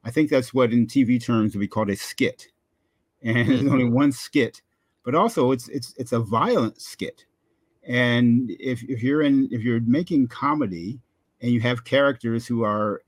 i 0.03 0.09
think 0.09 0.31
that's 0.31 0.51
what 0.51 0.73
in 0.73 0.87
tv 0.87 1.23
terms 1.23 1.53
would 1.53 1.59
be 1.61 1.67
called 1.67 1.91
a 1.91 1.95
skit. 1.95 2.47
And 3.21 3.47
there's 3.47 3.67
only 3.67 3.85
one 3.85 4.11
skit 4.11 4.63
but 5.03 5.13
also 5.13 5.51
it's 5.51 5.69
it's 5.69 5.93
it's 5.97 6.11
a 6.11 6.19
violent 6.19 6.81
skit 6.81 7.25
and 7.87 8.51
if, 8.59 8.83
if 8.83 9.03
you're 9.03 9.21
in 9.21 9.47
if 9.51 9.61
you're 9.61 9.81
making 9.81 10.27
comedy 10.27 10.99
and 11.41 11.51
you 11.51 11.59
have 11.61 11.83
characters 11.83 12.47
who 12.47 12.63
are 12.63 13.01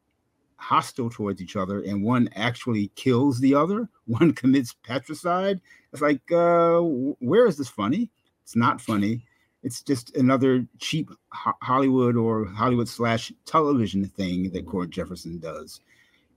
hostile 0.57 1.09
towards 1.09 1.41
each 1.41 1.55
other 1.55 1.81
and 1.83 2.03
one 2.03 2.29
actually 2.35 2.91
kills 2.95 3.39
the 3.39 3.53
other 3.53 3.87
one 4.05 4.33
commits 4.33 4.75
patricide 4.83 5.61
it's 5.93 6.01
like 6.01 6.31
uh 6.31 6.79
where 6.79 7.47
is 7.47 7.57
this 7.57 7.69
funny? 7.69 8.09
It's 8.43 8.55
not 8.55 8.79
funny. 8.79 9.25
It's 9.63 9.81
just 9.81 10.15
another 10.15 10.65
cheap 10.79 11.09
hollywood 11.31 12.15
or 12.15 12.45
hollywood 12.45 12.87
slash 12.87 13.31
television 13.45 14.05
thing 14.05 14.51
that 14.51 14.65
Cord 14.65 14.91
jefferson 14.91 15.39
does. 15.39 15.81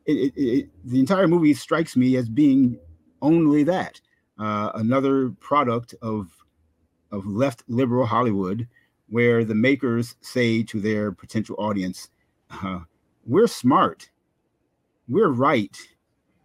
It, 0.07 0.33
it, 0.35 0.41
it, 0.41 0.71
the 0.85 0.99
entire 0.99 1.29
movie 1.29 1.55
strikes 1.55 1.97
me 1.97 2.17
as 2.17 2.29
being 2.29 2.79
only 3.23 3.63
that 3.65 4.01
uh, 4.39 4.71
another 4.75 5.31
product 5.41 5.95
of 6.01 6.40
of 7.11 7.27
left 7.27 7.63
liberal 7.69 8.07
hollywood 8.07 8.67
where 9.11 9.45
the 9.45 9.55
makers 9.55 10.15
say 10.21 10.63
to 10.63 10.81
their 10.81 11.13
potential 11.13 11.57
audience, 11.59 12.09
uh, 12.51 12.81
we're 13.27 13.49
smart, 13.49 14.09
we're 15.09 15.29
right, 15.29 15.77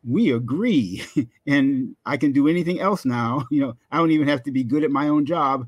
we 0.04 0.34
agree, 0.34 1.04
and 1.47 1.95
I 2.06 2.17
can 2.17 2.32
do 2.32 2.47
anything 2.47 2.80
else 2.80 3.06
now. 3.06 3.45
You 3.51 3.62
know, 3.62 3.78
I 3.91 3.97
don't 3.97 4.12
even 4.12 4.28
have 4.28 4.43
to 4.43 4.51
be 4.51 4.63
good 4.63 4.84
at 4.84 4.91
my 4.91 5.08
own 5.08 5.25
job, 5.25 5.67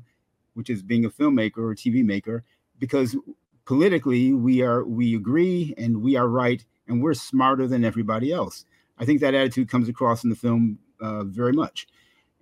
which 0.54 0.68
is 0.68 0.82
being 0.82 1.04
a 1.04 1.10
filmmaker 1.10 1.58
or 1.58 1.74
TV 1.74 2.04
maker, 2.04 2.44
because 2.78 3.16
politically 3.64 4.32
we 4.32 4.62
are 4.62 4.84
we 4.84 5.14
agree 5.14 5.74
and 5.78 6.02
we 6.02 6.16
are 6.16 6.28
right 6.28 6.64
and 6.88 7.02
we're 7.02 7.14
smarter 7.14 7.66
than 7.68 7.84
everybody 7.84 8.32
else. 8.32 8.64
I 8.98 9.04
think 9.04 9.20
that 9.20 9.34
attitude 9.34 9.68
comes 9.68 9.88
across 9.88 10.24
in 10.24 10.30
the 10.30 10.36
film 10.36 10.80
uh, 11.00 11.22
very 11.24 11.52
much, 11.52 11.86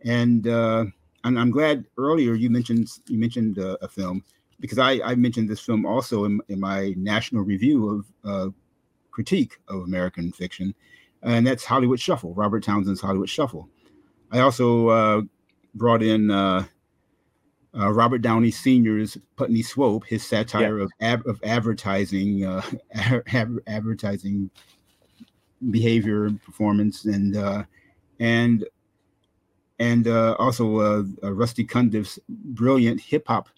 and 0.03 0.47
uh, 0.49 0.87
and 1.27 1.39
I'm 1.39 1.51
glad 1.51 1.85
earlier 1.99 2.35
you 2.35 2.51
mentioned 2.51 2.89
you 3.09 3.19
mentioned 3.19 3.59
uh, 3.59 3.77
a 3.83 3.89
film 3.89 4.23
because 4.61 4.79
I, 4.79 5.01
I 5.05 5.15
mentioned 5.17 5.51
this 5.51 5.61
film 5.61 5.85
also 5.85 6.25
in, 6.25 6.41
in 6.49 6.61
my 6.61 6.95
national 6.97 7.43
review 7.43 7.91
of 7.91 8.07
uh, 8.25 8.51
critique 9.11 9.59
of 9.69 9.83
American 9.83 10.33
fiction, 10.33 10.75
and 11.23 11.47
that's 11.47 11.65
Hollywood 11.65 12.01
Shuffle, 12.01 12.33
Robert 12.35 12.63
Townsend's 12.63 13.01
Hollywood 13.01 13.29
Shuffle. 13.29 13.69
I 14.31 14.41
also 14.41 14.89
uh, 14.89 15.23
brought 15.75 16.03
in 16.03 16.31
uh, 16.31 16.65
uh 17.77 17.93
Robert 17.93 18.23
Downey 18.23 18.51
Sr.'s 18.51 19.19
Putney 19.37 19.63
Swope, 19.63 20.07
his 20.07 20.25
satire 20.25 20.79
yeah. 20.79 20.85
of 20.85 20.93
ab- 21.01 21.27
of 21.27 21.41
advertising, 21.43 22.45
uh, 22.45 22.63
ab- 23.33 23.61
advertising 23.67 24.49
behavior, 25.71 26.31
performance, 26.45 27.05
and 27.05 27.37
uh, 27.37 27.65
and 29.79 30.07
and 30.07 30.35
also 30.37 31.05
Rusty 31.23 31.65
Cundiff's 31.65 32.19
brilliant 32.29 33.01
hip 33.01 33.25
hop 33.29 33.49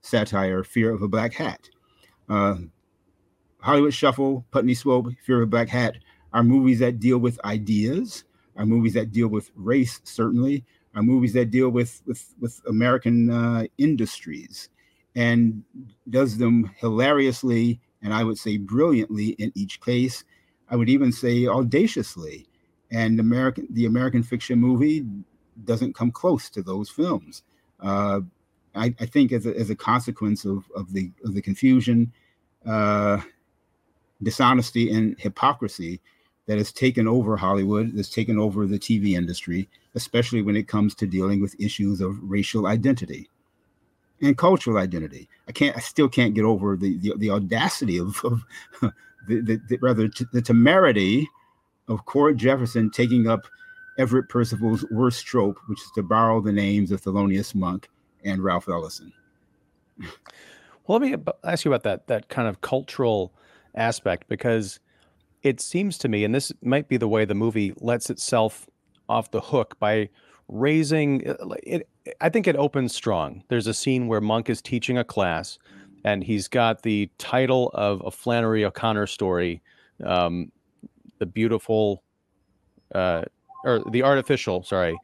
satire, 0.00 0.62
Fear 0.64 0.92
of 0.92 1.02
a 1.02 1.08
Black 1.08 1.34
Hat. 1.34 1.68
Uh, 2.28 2.56
Hollywood 3.58 3.94
Shuffle, 3.94 4.44
Putney 4.50 4.74
Swope, 4.74 5.08
Fear 5.24 5.38
of 5.38 5.42
a 5.44 5.46
Black 5.46 5.68
Hat 5.68 5.96
are 6.32 6.42
movies 6.42 6.78
that 6.78 7.00
deal 7.00 7.18
with 7.18 7.44
ideas, 7.44 8.24
are 8.56 8.66
movies 8.66 8.94
that 8.94 9.10
deal 9.10 9.28
with 9.28 9.50
race, 9.56 10.00
certainly, 10.04 10.64
are 10.94 11.02
movies 11.02 11.32
that 11.34 11.50
deal 11.50 11.70
with 11.70 12.02
with, 12.06 12.34
with 12.40 12.60
American 12.68 13.30
uh, 13.30 13.64
industries, 13.78 14.68
and 15.14 15.62
does 16.08 16.38
them 16.38 16.70
hilariously 16.76 17.80
and 18.06 18.14
I 18.14 18.22
would 18.22 18.38
say 18.38 18.56
brilliantly 18.56 19.30
in 19.30 19.50
each 19.56 19.80
case. 19.80 20.22
I 20.70 20.76
would 20.76 20.88
even 20.88 21.10
say 21.10 21.46
audaciously. 21.46 22.46
And 22.92 23.18
American, 23.18 23.66
the 23.70 23.86
American 23.86 24.22
fiction 24.22 24.60
movie 24.60 25.04
doesn't 25.64 25.94
come 25.94 26.10
close 26.10 26.50
to 26.50 26.62
those 26.62 26.90
films. 26.90 27.42
Uh, 27.80 28.20
I, 28.74 28.94
I 29.00 29.06
think 29.06 29.32
as 29.32 29.46
a, 29.46 29.56
as 29.56 29.70
a 29.70 29.76
consequence 29.76 30.44
of, 30.44 30.64
of 30.74 30.92
the 30.92 31.10
of 31.24 31.34
the 31.34 31.42
confusion, 31.42 32.12
uh, 32.66 33.20
dishonesty, 34.22 34.92
and 34.92 35.18
hypocrisy 35.18 36.00
that 36.46 36.58
has 36.58 36.72
taken 36.72 37.08
over 37.08 37.36
Hollywood, 37.36 37.92
that's 37.94 38.10
taken 38.10 38.38
over 38.38 38.66
the 38.66 38.78
TV 38.78 39.16
industry, 39.16 39.68
especially 39.94 40.42
when 40.42 40.56
it 40.56 40.68
comes 40.68 40.94
to 40.96 41.06
dealing 41.06 41.40
with 41.40 41.60
issues 41.60 42.00
of 42.00 42.18
racial 42.22 42.66
identity 42.66 43.28
and 44.22 44.38
cultural 44.38 44.78
identity. 44.78 45.28
I 45.48 45.52
can't, 45.52 45.76
I 45.76 45.80
still 45.80 46.08
can't 46.08 46.34
get 46.34 46.44
over 46.44 46.76
the 46.76 46.98
the, 46.98 47.14
the 47.16 47.30
audacity 47.30 47.98
of, 47.98 48.20
of 48.24 48.42
the, 49.28 49.40
the, 49.40 49.60
the, 49.68 49.78
rather 49.80 50.08
t- 50.08 50.26
the 50.32 50.42
temerity 50.42 51.28
of 51.88 52.04
Cord 52.04 52.38
Jefferson 52.38 52.90
taking 52.90 53.28
up 53.28 53.46
Everett 53.98 54.28
Percival's 54.28 54.84
worst 54.90 55.24
trope, 55.26 55.58
which 55.66 55.80
is 55.80 55.90
to 55.94 56.02
borrow 56.02 56.40
the 56.40 56.52
names 56.52 56.90
of 56.92 57.02
Thelonious 57.02 57.54
Monk 57.54 57.88
and 58.24 58.42
Ralph 58.42 58.68
Ellison. 58.68 59.12
Well, 59.98 60.98
let 60.98 61.02
me 61.02 61.16
ask 61.44 61.64
you 61.64 61.72
about 61.72 61.84
that 61.84 62.06
that 62.08 62.28
kind 62.28 62.46
of 62.48 62.60
cultural 62.60 63.32
aspect 63.74 64.28
because 64.28 64.78
it 65.42 65.60
seems 65.60 65.98
to 65.98 66.08
me, 66.08 66.24
and 66.24 66.34
this 66.34 66.52
might 66.62 66.88
be 66.88 66.96
the 66.96 67.08
way 67.08 67.24
the 67.24 67.34
movie 67.34 67.72
lets 67.80 68.10
itself 68.10 68.66
off 69.08 69.30
the 69.30 69.40
hook 69.40 69.78
by 69.78 70.08
raising 70.48 71.28
uh, 71.28 71.34
it. 71.62 71.88
I 72.20 72.28
think 72.28 72.46
it 72.46 72.56
opens 72.56 72.94
strong. 72.94 73.42
There's 73.48 73.66
a 73.66 73.74
scene 73.74 74.06
where 74.06 74.20
Monk 74.20 74.48
is 74.50 74.62
teaching 74.62 74.98
a 74.98 75.04
class, 75.04 75.58
and 76.04 76.22
he's 76.22 76.48
got 76.48 76.82
the 76.82 77.10
title 77.18 77.70
of 77.74 78.02
a 78.04 78.10
Flannery 78.10 78.64
O'Connor 78.64 79.06
story, 79.06 79.62
um, 80.04 80.52
"The 81.18 81.26
Beautiful," 81.26 82.02
uh, 82.94 83.22
or 83.66 83.82
"The 83.90 84.02
Artificial." 84.02 84.62
Sorry, 84.62 84.96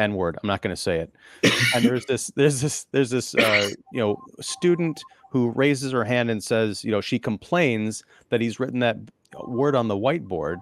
N 0.00 0.14
word. 0.14 0.38
I'm 0.42 0.48
not 0.48 0.62
going 0.62 0.74
to 0.74 0.80
say 0.80 0.98
it. 0.98 1.12
And 1.74 1.84
there's 1.84 2.06
this, 2.06 2.32
there's 2.34 2.60
this, 2.60 2.86
there's 2.90 3.10
this, 3.10 3.34
uh, 3.34 3.68
you 3.92 4.00
know, 4.00 4.20
student 4.40 5.00
who 5.30 5.50
raises 5.50 5.92
her 5.92 6.02
hand 6.02 6.30
and 6.30 6.42
says, 6.42 6.84
you 6.84 6.90
know, 6.90 7.00
she 7.00 7.18
complains 7.18 8.02
that 8.30 8.40
he's 8.40 8.58
written 8.58 8.80
that 8.80 8.96
word 9.46 9.76
on 9.76 9.86
the 9.86 9.94
whiteboard, 9.94 10.58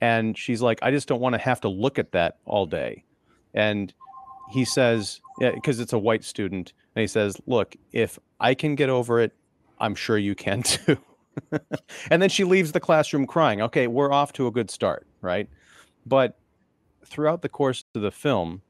and 0.00 0.36
she's 0.36 0.60
like, 0.60 0.80
I 0.82 0.90
just 0.90 1.06
don't 1.06 1.20
want 1.20 1.34
to 1.34 1.38
have 1.38 1.60
to 1.60 1.68
look 1.68 1.98
at 1.98 2.10
that 2.12 2.38
all 2.44 2.66
day. 2.66 3.04
And 3.54 3.94
he 4.50 4.64
says, 4.64 5.20
because 5.38 5.78
yeah, 5.78 5.82
it's 5.82 5.92
a 5.92 5.98
white 5.98 6.24
student, 6.24 6.72
and 6.96 7.00
he 7.00 7.06
says, 7.06 7.36
look, 7.46 7.76
if 7.92 8.18
I 8.40 8.54
can 8.54 8.74
get 8.74 8.88
over 8.88 9.20
it, 9.20 9.32
I'm 9.78 9.94
sure 9.94 10.18
you 10.18 10.34
can 10.34 10.62
too. 10.64 10.98
and 12.10 12.20
then 12.22 12.30
she 12.30 12.44
leaves 12.44 12.72
the 12.72 12.80
classroom 12.80 13.26
crying. 13.26 13.60
Okay, 13.60 13.86
we're 13.86 14.12
off 14.12 14.32
to 14.32 14.46
a 14.46 14.50
good 14.50 14.70
start, 14.70 15.06
right? 15.20 15.48
But 16.06 16.38
throughout 17.04 17.42
the 17.42 17.48
course 17.48 17.84
of 17.94 18.02
the 18.02 18.10
film, 18.10 18.62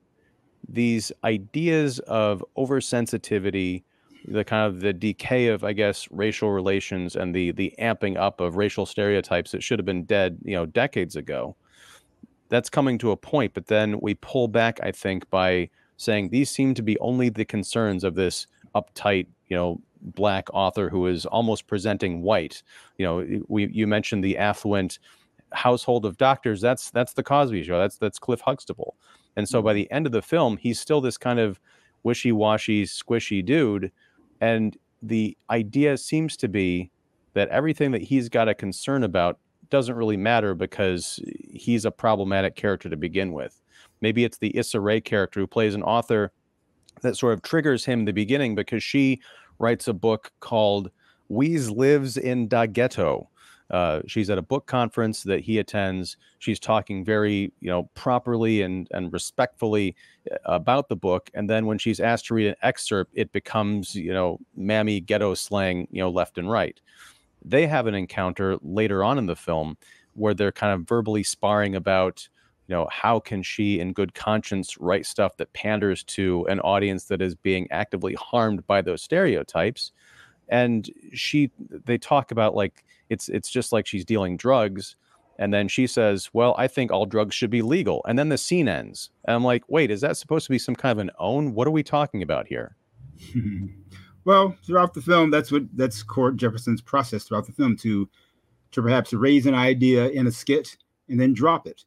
these 0.68 1.12
ideas 1.22 1.98
of 2.00 2.44
oversensitivity, 2.56 3.84
the 4.26 4.44
kind 4.44 4.66
of 4.66 4.80
the 4.80 4.92
decay 4.92 5.48
of, 5.48 5.62
I 5.62 5.72
guess, 5.72 6.08
racial 6.10 6.50
relations 6.50 7.14
and 7.14 7.34
the 7.34 7.52
the 7.52 7.74
amping 7.78 8.16
up 8.16 8.40
of 8.40 8.56
racial 8.56 8.86
stereotypes 8.86 9.52
that 9.52 9.62
should 9.62 9.78
have 9.78 9.86
been 9.86 10.04
dead, 10.04 10.38
you 10.42 10.56
know, 10.56 10.66
decades 10.66 11.14
ago. 11.14 11.54
That's 12.48 12.70
coming 12.70 12.98
to 12.98 13.10
a 13.10 13.16
point, 13.16 13.54
but 13.54 13.66
then 13.66 14.00
we 14.00 14.14
pull 14.14 14.48
back, 14.48 14.80
I 14.82 14.92
think, 14.92 15.28
by 15.30 15.68
saying 15.96 16.30
these 16.30 16.50
seem 16.50 16.74
to 16.74 16.82
be 16.82 16.98
only 16.98 17.28
the 17.28 17.44
concerns 17.44 18.04
of 18.04 18.14
this 18.14 18.46
uptight, 18.74 19.26
you 19.48 19.56
know, 19.56 19.80
black 20.00 20.48
author 20.52 20.88
who 20.88 21.06
is 21.06 21.26
almost 21.26 21.66
presenting 21.66 22.22
white. 22.22 22.62
You 22.98 23.06
know, 23.06 23.42
we 23.48 23.68
you 23.68 23.86
mentioned 23.86 24.24
the 24.24 24.38
affluent 24.38 24.98
household 25.52 26.04
of 26.04 26.16
doctors, 26.16 26.60
that's 26.60 26.90
that's 26.90 27.14
the 27.14 27.22
Cosby 27.22 27.62
Show. 27.62 27.78
That's 27.78 27.98
that's 27.98 28.18
Cliff 28.18 28.40
Huxtable. 28.40 28.96
And 29.36 29.48
so 29.48 29.60
by 29.62 29.70
mm-hmm. 29.70 29.76
the 29.76 29.90
end 29.92 30.06
of 30.06 30.12
the 30.12 30.22
film, 30.22 30.56
he's 30.56 30.80
still 30.80 31.00
this 31.00 31.18
kind 31.18 31.38
of 31.38 31.60
wishy-washy, 32.02 32.84
squishy 32.84 33.44
dude. 33.44 33.92
And 34.40 34.76
the 35.02 35.36
idea 35.50 35.96
seems 35.98 36.36
to 36.38 36.48
be 36.48 36.90
that 37.34 37.48
everything 37.48 37.90
that 37.92 38.02
he's 38.02 38.28
got 38.28 38.48
a 38.48 38.54
concern 38.54 39.04
about 39.04 39.38
doesn't 39.68 39.96
really 39.96 40.16
matter 40.16 40.54
because 40.54 41.20
he's 41.52 41.84
a 41.84 41.90
problematic 41.90 42.54
character 42.54 42.88
to 42.88 42.96
begin 42.96 43.32
with. 43.32 43.60
Maybe 44.00 44.24
it's 44.24 44.38
the 44.38 44.56
Issa 44.56 44.80
Rae 44.80 45.00
character 45.00 45.40
who 45.40 45.46
plays 45.46 45.74
an 45.74 45.82
author 45.82 46.32
that 47.02 47.16
sort 47.16 47.34
of 47.34 47.42
triggers 47.42 47.84
him 47.84 48.00
in 48.00 48.04
the 48.04 48.12
beginning 48.12 48.54
because 48.54 48.82
she 48.82 49.20
writes 49.58 49.88
a 49.88 49.92
book 49.92 50.32
called 50.40 50.90
We's 51.28 51.70
lives 51.70 52.16
in 52.16 52.48
da 52.48 52.66
ghetto. 52.66 53.28
Uh, 53.70 54.00
she's 54.06 54.30
at 54.30 54.38
a 54.38 54.42
book 54.42 54.66
conference 54.66 55.22
that 55.24 55.40
he 55.40 55.58
attends. 55.58 56.16
She's 56.38 56.60
talking 56.60 57.04
very, 57.04 57.52
you 57.60 57.68
know, 57.68 57.90
properly 57.94 58.62
and 58.62 58.86
and 58.92 59.12
respectfully 59.12 59.96
uh, 60.30 60.36
about 60.44 60.88
the 60.88 60.96
book. 60.96 61.30
And 61.34 61.50
then 61.50 61.66
when 61.66 61.78
she's 61.78 62.00
asked 62.00 62.26
to 62.26 62.34
read 62.34 62.48
an 62.48 62.54
excerpt, 62.62 63.12
it 63.14 63.32
becomes, 63.32 63.94
you 63.94 64.12
know, 64.12 64.38
mammy 64.56 65.00
ghetto 65.00 65.34
slang, 65.34 65.88
you 65.90 66.00
know, 66.00 66.10
left 66.10 66.38
and 66.38 66.50
right. 66.50 66.80
They 67.44 67.66
have 67.66 67.86
an 67.86 67.94
encounter 67.94 68.56
later 68.62 69.02
on 69.02 69.18
in 69.18 69.26
the 69.26 69.36
film 69.36 69.76
where 70.14 70.34
they're 70.34 70.52
kind 70.52 70.72
of 70.72 70.88
verbally 70.88 71.22
sparring 71.22 71.76
about, 71.76 72.26
you 72.68 72.74
know, 72.74 72.88
how 72.90 73.20
can 73.20 73.42
she, 73.42 73.80
in 73.80 73.92
good 73.92 74.14
conscience, 74.14 74.78
write 74.78 75.06
stuff 75.06 75.36
that 75.36 75.52
panders 75.52 76.02
to 76.04 76.46
an 76.48 76.60
audience 76.60 77.04
that 77.04 77.22
is 77.22 77.34
being 77.34 77.68
actively 77.70 78.14
harmed 78.14 78.66
by 78.66 78.80
those 78.80 79.02
stereotypes. 79.02 79.92
And 80.48 80.88
she, 81.12 81.50
they 81.68 81.98
talk 81.98 82.30
about 82.30 82.54
like 82.54 82.84
it's 83.08 83.28
it's 83.28 83.50
just 83.50 83.72
like 83.72 83.86
she's 83.86 84.04
dealing 84.04 84.36
drugs 84.36 84.96
and 85.38 85.52
then 85.52 85.68
she 85.68 85.86
says 85.86 86.30
well 86.32 86.54
i 86.58 86.66
think 86.66 86.90
all 86.90 87.06
drugs 87.06 87.34
should 87.34 87.50
be 87.50 87.62
legal 87.62 88.02
and 88.08 88.18
then 88.18 88.30
the 88.30 88.38
scene 88.38 88.66
ends 88.68 89.10
and 89.24 89.36
i'm 89.36 89.44
like 89.44 89.62
wait 89.68 89.90
is 89.90 90.00
that 90.00 90.16
supposed 90.16 90.44
to 90.44 90.50
be 90.50 90.58
some 90.58 90.74
kind 90.74 90.92
of 90.92 90.98
an 90.98 91.10
own? 91.18 91.54
What 91.54 91.68
are 91.68 91.72
we 91.72 91.82
talking 91.82 92.22
about 92.22 92.46
here? 92.48 92.76
Well 94.24 94.56
throughout 94.66 94.92
the 94.92 95.00
film 95.00 95.30
that's 95.30 95.52
what 95.52 95.62
that's 95.76 96.02
cord 96.02 96.36
jefferson's 96.36 96.82
process 96.82 97.22
throughout 97.22 97.46
the 97.46 97.52
film 97.52 97.76
to 97.76 98.08
to 98.72 98.82
perhaps 98.82 99.12
raise 99.12 99.46
an 99.46 99.54
idea 99.54 100.08
in 100.08 100.26
a 100.26 100.32
skit 100.32 100.76
and 101.08 101.20
then 101.20 101.32
drop 101.32 101.66
it. 101.66 101.84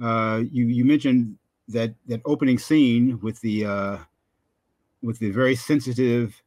Uh, 0.00 0.42
you 0.50 0.66
you 0.66 0.84
mentioned 0.84 1.36
that 1.68 1.94
that 2.06 2.20
opening 2.24 2.58
scene 2.58 3.18
with 3.20 3.40
the 3.40 3.66
uh, 3.66 3.98
with 5.02 5.18
the 5.18 5.30
very 5.30 5.54
sensitive 5.54 6.40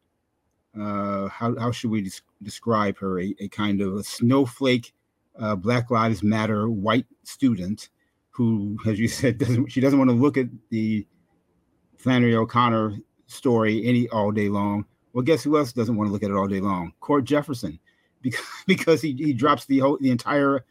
uh, 0.79 1.27
how, 1.27 1.57
how 1.57 1.71
should 1.71 1.91
we 1.91 2.01
des- 2.01 2.21
describe 2.41 2.97
her? 2.97 3.19
A, 3.19 3.35
a, 3.39 3.47
kind 3.47 3.81
of 3.81 3.95
a 3.95 4.03
snowflake, 4.03 4.93
uh, 5.39 5.55
Black 5.55 5.91
Lives 5.91 6.23
Matter 6.23 6.69
white 6.69 7.05
student 7.23 7.89
who, 8.31 8.77
as 8.85 8.99
you 8.99 9.07
said, 9.19 9.37
doesn't 9.37 9.71
she 9.71 9.81
doesn't 9.81 9.99
want 9.99 10.09
to 10.09 10.15
look 10.15 10.37
at 10.37 10.47
the 10.69 11.05
Flannery 11.97 12.35
O'Connor 12.35 12.97
story 13.27 13.85
any 13.85 14.09
all 14.09 14.31
day 14.31 14.49
long. 14.49 14.85
Well, 15.13 15.23
guess 15.23 15.43
who 15.43 15.57
else 15.57 15.71
doesn't 15.71 15.95
want 15.95 16.07
to 16.07 16.11
look 16.11 16.23
at 16.23 16.31
it 16.31 16.35
all 16.35 16.47
day 16.47 16.59
long? 16.59 16.93
Cord 16.99 17.25
Jefferson, 17.25 17.79
because 18.21 18.45
because 18.67 19.01
he, 19.01 19.13
he 19.13 19.33
drops 19.33 19.65
the 19.65 19.79
whole 19.79 19.97
the 20.01 20.11
entire 20.11 20.65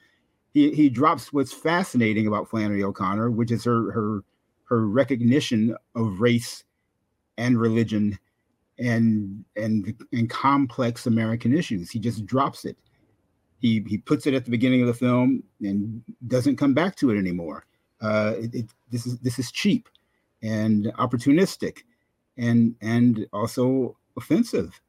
he 0.52 0.74
he 0.74 0.88
drops 0.88 1.32
what's 1.32 1.52
fascinating 1.52 2.26
about 2.26 2.50
Flannery 2.50 2.82
O'Connor, 2.82 3.30
which 3.30 3.50
is 3.50 3.64
her 3.64 3.92
her 3.92 4.24
her 4.64 4.86
recognition 4.86 5.76
of 5.94 6.20
race 6.20 6.64
and 7.38 7.58
religion 7.58 8.18
and 8.78 9.44
and 9.56 9.94
and 10.12 10.30
complex 10.30 11.06
American 11.06 11.56
issues. 11.56 11.90
He 11.90 11.98
just 11.98 12.26
drops 12.26 12.64
it. 12.64 12.76
He 13.58 13.84
he 13.88 13.98
puts 13.98 14.26
it 14.26 14.34
at 14.34 14.44
the 14.44 14.50
beginning 14.50 14.80
of 14.80 14.88
the 14.88 14.94
film 14.94 15.42
and 15.60 16.02
doesn't 16.26 16.56
come 16.56 16.74
back 16.74 16.96
to 16.96 17.10
it 17.10 17.18
anymore. 17.18 17.66
Uh, 18.00 18.34
it, 18.36 18.54
it, 18.54 18.66
this 18.90 19.06
is 19.06 19.18
this 19.20 19.38
is 19.38 19.52
cheap 19.52 19.88
and 20.42 20.86
opportunistic, 20.98 21.78
and 22.36 22.74
and 22.80 23.26
also 23.32 23.96
offensive. 24.16 24.80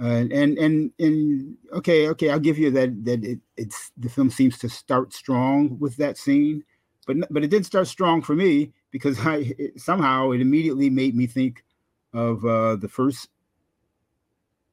Uh, 0.00 0.24
and 0.32 0.58
and 0.58 0.90
and 0.98 1.56
okay, 1.72 2.08
okay, 2.08 2.30
I'll 2.30 2.40
give 2.40 2.58
you 2.58 2.70
that 2.72 3.04
that 3.04 3.24
it, 3.24 3.38
it's 3.56 3.92
the 3.96 4.08
film 4.08 4.30
seems 4.30 4.58
to 4.58 4.68
start 4.68 5.12
strong 5.12 5.78
with 5.78 5.96
that 5.96 6.18
scene, 6.18 6.64
but 7.06 7.16
but 7.30 7.44
it 7.44 7.50
did 7.50 7.64
start 7.64 7.86
strong 7.86 8.20
for 8.20 8.34
me 8.34 8.72
because 8.90 9.18
I 9.26 9.54
it, 9.58 9.80
somehow 9.80 10.32
it 10.32 10.40
immediately 10.40 10.90
made 10.90 11.14
me 11.14 11.26
think 11.26 11.64
of 12.12 12.44
uh, 12.44 12.76
the 12.76 12.88
first 12.88 13.28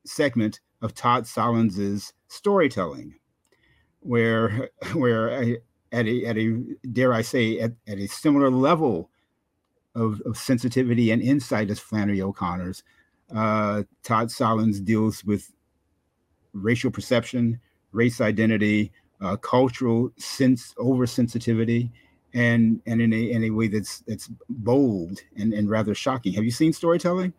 segment 0.06 0.60
of 0.82 0.93
Todd 0.93 1.25
Solondz's 1.25 2.13
storytelling, 2.28 3.15
where 3.99 4.69
where 4.93 5.58
at 5.91 6.08
a 6.08 6.25
at 6.25 6.38
a 6.38 6.62
dare 6.91 7.13
I 7.13 7.21
say 7.21 7.60
at, 7.60 7.73
at 7.88 7.97
a 7.97 8.08
similar 8.08 8.49
level 8.49 9.10
of, 9.95 10.21
of 10.25 10.38
sensitivity 10.38 11.12
and 11.12 11.21
insight 11.21 11.69
as 11.69 11.80
Flannery 11.80 12.21
O'Connor's, 12.21 12.84
uh, 13.36 13.84
Todd 14.04 14.30
Solondz 14.30 14.84
deals 14.84 15.23
with 15.23 15.52
racial 16.54 16.91
perception, 16.91 17.60
race 17.91 18.21
identity, 18.21 18.91
uh, 19.21 19.36
cultural 19.38 20.12
sense 20.17 20.73
oversensitivity, 20.78 21.91
and 22.34 22.82
and 22.86 23.02
in 23.02 23.13
a 23.13 23.32
in 23.32 23.44
a 23.46 23.50
way 23.50 23.68
that's 23.68 24.00
that's 24.02 24.30
bold 24.50 25.20
and, 25.38 25.54
and 25.54 25.70
rather 25.70 25.96
shocking. 25.96 26.34
Have 26.34 26.44
you 26.44 26.52
seen 26.52 26.74
storytelling? 26.74 27.34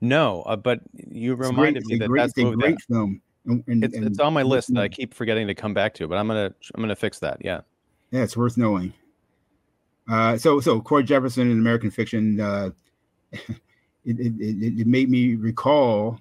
No, 0.00 0.42
uh, 0.42 0.56
but 0.56 0.80
you 1.10 1.32
It's 1.34 1.48
reminded 1.48 1.84
great. 1.84 1.92
me 1.92 1.98
that 1.98 2.08
great, 2.08 2.20
that's 2.22 2.38
a 2.38 2.44
movie 2.44 2.56
that 2.56 2.60
great 2.60 2.82
film. 2.82 3.22
And, 3.44 3.64
and, 3.66 3.84
it's 3.84 3.96
it's 3.96 4.18
on 4.20 4.32
my 4.32 4.42
list 4.42 4.72
that 4.74 4.80
I 4.80 4.88
keep 4.88 5.14
forgetting 5.14 5.46
to 5.48 5.54
come 5.54 5.74
back 5.74 5.94
to, 5.94 6.08
but 6.08 6.16
I'm 6.16 6.28
gonna 6.28 6.54
I'm 6.74 6.80
gonna 6.80 6.96
fix 6.96 7.18
that. 7.20 7.38
Yeah. 7.40 7.60
Yeah, 8.10 8.22
it's 8.22 8.36
worth 8.36 8.56
knowing. 8.56 8.92
Uh, 10.10 10.36
so 10.36 10.60
so 10.60 10.80
Cord 10.80 11.06
Jefferson 11.06 11.50
in 11.50 11.58
American 11.58 11.90
fiction, 11.90 12.40
uh, 12.40 12.70
it, 13.32 13.50
it, 14.04 14.34
it, 14.40 14.80
it 14.80 14.86
made 14.86 15.08
me 15.10 15.34
recall 15.36 16.20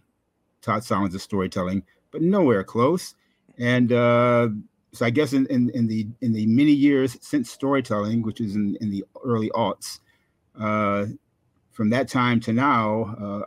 Todd 0.62 0.84
Solondz' 0.84 1.20
storytelling, 1.20 1.84
but 2.12 2.22
nowhere 2.22 2.64
close. 2.64 3.16
And 3.58 3.92
uh, 3.92 4.50
so 4.94 5.06
I 5.06 5.10
guess 5.10 5.34
in, 5.34 5.46
in, 5.48 5.70
in 5.70 5.88
the 5.88 6.08
in 6.22 6.34
the 6.34 6.46
many 6.46 6.72
years 6.72 7.18
since 7.22 7.50
storytelling, 7.50 8.24
which 8.24 8.42
is 8.42 8.56
in, 8.56 8.78
in 8.82 8.90
the 8.90 9.06
early 9.24 9.50
aughts, 9.52 10.00
uh, 10.60 11.06
from 11.72 11.90
that 11.92 12.10
time 12.10 12.40
to 12.42 12.54
now, 12.54 13.16
uh, 13.20 13.46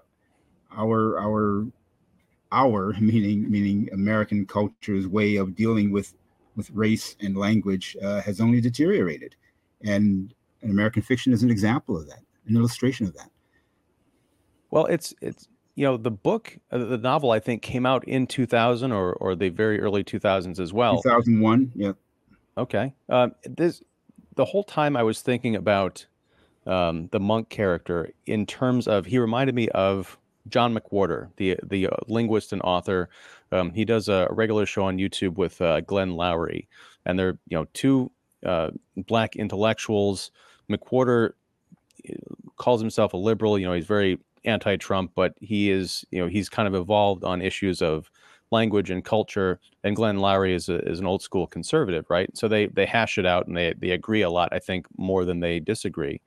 our 0.77 1.19
our 1.19 1.67
our 2.51 2.93
meaning 3.01 3.51
meaning 3.51 3.89
American 3.93 4.47
culture's 4.47 5.07
way 5.07 5.37
of 5.37 5.55
dealing 5.55 5.91
with 5.91 6.15
with 6.57 6.71
race 6.71 7.17
and 7.21 7.37
language 7.37 7.97
uh, 8.03 8.21
has 8.23 8.41
only 8.41 8.61
deteriorated, 8.61 9.35
and, 9.83 10.33
and 10.63 10.71
American 10.71 11.03
fiction 11.03 11.33
is 11.33 11.43
an 11.43 11.51
example 11.51 11.97
of 11.97 12.07
that, 12.07 12.21
an 12.47 12.57
illustration 12.57 13.07
of 13.07 13.15
that. 13.15 13.29
Well, 14.71 14.87
it's 14.87 15.15
it's 15.21 15.49
you 15.75 15.85
know 15.85 15.97
the 15.97 16.11
book 16.11 16.57
uh, 16.71 16.79
the 16.79 16.99
novel 16.99 17.31
I 17.31 17.41
think 17.41 17.63
came 17.63 17.87
out 17.87 18.07
in 18.07 18.27
2000 18.27 18.93
or 18.93 19.15
or 19.15 19.35
the 19.35 19.49
very 19.49 19.81
early 19.81 20.05
2000s 20.05 20.61
as 20.61 20.73
well. 20.73 21.03
2001, 21.03 21.73
yeah. 21.75 21.93
Okay. 22.57 22.95
Um, 23.09 23.35
this 23.45 23.83
the 24.37 24.45
whole 24.45 24.65
time 24.65 24.97
I 24.97 25.03
was 25.03 25.21
thinking 25.21 25.57
about 25.57 26.07
um, 26.67 27.09
the 27.13 27.21
monk 27.21 27.49
character 27.49 28.11
in 28.27 28.47
terms 28.47 28.89
of 28.89 29.07
he 29.07 29.19
reminded 29.19 29.55
me 29.55 29.69
of 29.71 30.19
John 30.49 30.77
McWhorter, 30.77 31.31
the 31.37 31.59
the 31.63 31.89
uh, 31.89 31.97
linguist 32.07 32.53
and 32.53 32.63
author. 32.63 33.09
Um, 33.53 33.73
he 33.73 33.85
does 33.85 34.09
a 34.09 34.29
regular 34.31 34.67
show 34.67 34.85
on 34.85 34.99
YouTube 34.99 35.37
with 35.37 35.61
uh, 35.61 35.81
Glenn 35.81 36.13
Loury, 36.13 36.67
and 37.07 37.19
they're 37.19 37.39
you 37.49 37.57
know 37.57 37.67
two 37.73 38.11
uh, 38.45 38.71
black 38.97 39.37
intellectuals. 39.37 40.31
McWhorter 40.71 41.33
uh, 42.09 42.13
calls 42.57 42.81
himself 42.81 43.13
a 43.15 43.17
liberal. 43.17 43.59
You 43.59 43.67
know, 43.67 43.75
he's 43.75 43.87
very 43.87 44.19
anti-Trump, 44.45 45.13
but 45.15 45.35
he 45.41 45.71
is 45.71 46.05
you 46.11 46.21
know 46.21 46.29
he's 46.29 46.49
kind 46.49 46.69
of 46.69 46.75
evolved 46.75 47.25
on 47.25 47.43
issues 47.43 47.83
of 47.83 48.11
language 48.51 48.91
and 48.91 49.05
culture. 49.05 49.61
And 49.83 49.97
Glenn 49.97 50.19
Loury 50.19 50.55
is 50.55 50.69
a, 50.69 50.79
is 50.89 51.01
an 51.01 51.07
old 51.07 51.23
school 51.23 51.47
conservative, 51.47 52.07
right? 52.09 52.31
So 52.37 52.49
they 52.49 52.67
they 52.67 52.87
hash 52.87 53.19
it 53.19 53.27
out 53.27 53.47
and 53.47 53.57
they 53.57 53.75
they 53.79 53.91
agree 53.91 54.23
a 54.23 54.31
lot. 54.31 54.49
I 54.53 54.59
think 54.59 54.87
more 54.97 55.25
than 55.25 55.41
they 55.41 55.61
disagree. 55.61 56.21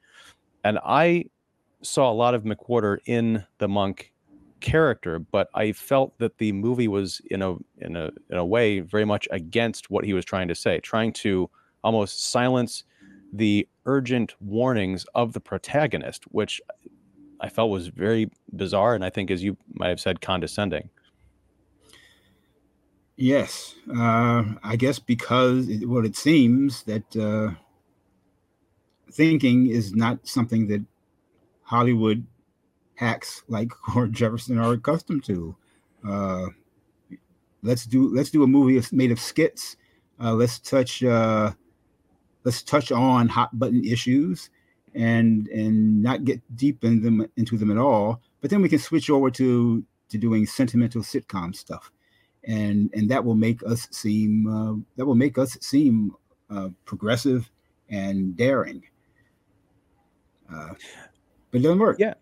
And 0.63 0.80
I 0.86 1.25
saw 1.82 2.12
a 2.12 2.13
lot 2.13 2.34
of 2.34 2.43
McWhorter 2.43 2.97
in 3.06 3.45
the 3.60 3.67
monk 3.67 4.12
character, 4.60 5.19
but 5.19 5.49
I 5.53 5.71
felt 5.71 6.17
that 6.17 6.38
the 6.39 6.51
movie 6.51 6.88
was 6.88 7.21
in 7.32 7.41
a 7.41 7.56
in 7.80 7.95
a 7.95 8.12
in 8.30 8.38
a 8.38 8.45
way 8.45 8.80
very 8.80 9.06
much 9.06 9.27
against 9.32 9.89
what 9.89 10.03
he 10.03 10.13
was 10.13 10.25
trying 10.25 10.47
to 10.47 10.56
say, 10.56 10.80
trying 10.80 11.13
to 11.13 11.49
almost 11.84 12.25
silence 12.25 12.84
the 13.34 13.67
urgent 13.86 14.36
warnings 14.41 15.06
of 15.15 15.34
the 15.34 15.39
protagonist, 15.39 16.23
which 16.32 16.62
I 17.39 17.50
felt 17.50 17.69
was 17.69 17.88
very 17.88 18.30
bizarre 18.56 18.95
and 18.95 19.06
I 19.06 19.10
think 19.10 19.32
as 19.32 19.43
you 19.43 19.58
might 19.73 19.89
have 19.89 20.00
said 20.00 20.21
condescending. 20.21 20.89
Yes, 23.15 23.73
uh, 23.95 24.43
I 24.63 24.76
guess 24.76 25.00
because 25.00 25.67
it, 25.69 25.89
well, 25.89 26.06
it 26.06 26.15
seems 26.15 26.84
that 26.84 27.15
uh, 27.15 27.56
thinking 29.12 29.67
is 29.67 29.95
not 29.95 30.28
something 30.28 30.67
that 30.67 30.86
Hollywood 31.63 32.26
hacks 32.95 33.43
like 33.47 33.69
Cord 33.88 34.13
Jefferson 34.13 34.60
are 34.60 34.73
accustomed 34.73 35.23
to. 35.26 35.56
Uh, 36.08 36.47
let's 37.63 37.86
do 37.86 38.13
let's 38.13 38.30
do 38.30 38.43
a 38.43 38.47
movie 38.47 38.80
made 38.91 39.12
of 39.12 39.19
skits. 39.19 39.78
Uh, 40.21 40.34
let's 40.34 40.60
touch 40.60 41.04
uh, 41.04 41.52
let's 42.43 42.62
touch 42.62 42.91
on 42.91 43.28
hot 43.30 43.58
button 43.58 43.84
issues 43.84 44.52
and 44.95 45.47
and 45.47 46.02
not 46.02 46.23
get 46.23 46.41
deep 46.56 46.84
in 46.84 47.02
them 47.02 47.28
into 47.38 47.58
them 47.58 47.71
at 47.71 47.78
all. 47.78 48.21
But 48.41 48.50
then 48.50 48.62
we 48.62 48.69
can 48.69 48.80
switch 48.80 49.10
over 49.10 49.30
to 49.32 49.84
to 50.10 50.17
doing 50.17 50.45
sentimental 50.45 51.02
sitcom 51.02 51.56
stuff, 51.56 51.91
and 52.43 52.89
and 52.93 53.10
that 53.10 53.23
will 53.23 53.36
make 53.36 53.62
us 53.63 53.88
seem 53.91 54.47
uh, 54.47 54.73
that 54.95 55.06
will 55.06 55.15
make 55.15 55.38
us 55.38 55.58
seem 55.62 56.13
uh, 56.50 56.69
progressive 56.86 57.50
and 57.89 58.36
daring. 58.36 58.84
Uh, 60.52 60.69
but 61.52 61.60
it 61.60 61.63
doesn't 61.63 61.80
work. 61.80 61.97
Yeah. 62.00 62.13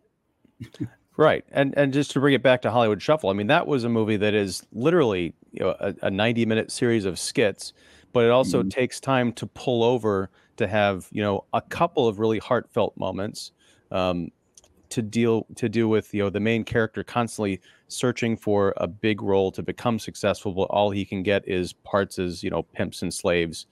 Right, 1.18 1.46
and 1.50 1.74
and 1.78 1.94
just 1.94 2.12
to 2.12 2.20
bring 2.20 2.34
it 2.34 2.44
back 2.44 2.62
to 2.64 2.72
Hollywood 2.72 3.02
Shuffle, 3.02 3.30
I 3.30 3.34
mean 3.34 3.48
that 3.48 3.68
was 3.68 3.86
a 3.86 3.90
movie 3.90 4.18
that 4.18 4.34
is 4.34 4.68
literally 4.74 5.34
you 5.54 5.62
know 5.62 5.76
a, 5.80 5.96
a 6.02 6.12
ninety 6.12 6.46
minute 6.46 6.72
series 6.72 7.06
of 7.06 7.18
skits, 7.18 7.72
but 8.12 8.26
it 8.26 8.32
also 8.32 8.60
mm-hmm. 8.60 8.68
takes 8.68 9.00
time 9.00 9.32
to 9.34 9.48
pull 9.48 9.82
over 9.82 10.30
to 10.58 10.68
have 10.68 11.08
you 11.12 11.22
know 11.22 11.46
a 11.54 11.62
couple 11.62 12.08
of 12.08 12.20
really 12.20 12.40
heartfelt 12.40 12.96
moments. 12.98 13.52
Um, 13.92 14.32
to 14.90 15.02
deal 15.02 15.48
to 15.56 15.68
do 15.68 15.90
with 15.90 16.14
you 16.14 16.22
know 16.22 16.30
the 16.30 16.40
main 16.40 16.64
character 16.64 17.04
constantly 17.04 17.60
searching 17.88 18.38
for 18.38 18.74
a 18.78 18.88
big 18.88 19.22
role 19.22 19.52
to 19.52 19.64
become 19.64 19.98
successful 19.98 20.54
but 20.54 20.64
all 20.64 20.92
he 20.92 21.04
can 21.04 21.24
get 21.24 21.46
is 21.48 21.74
parts 21.74 22.20
as 22.20 22.44
you 22.44 22.52
know 22.52 22.62
pimps 22.62 23.02
and 23.02 23.12
slaves 23.12 23.66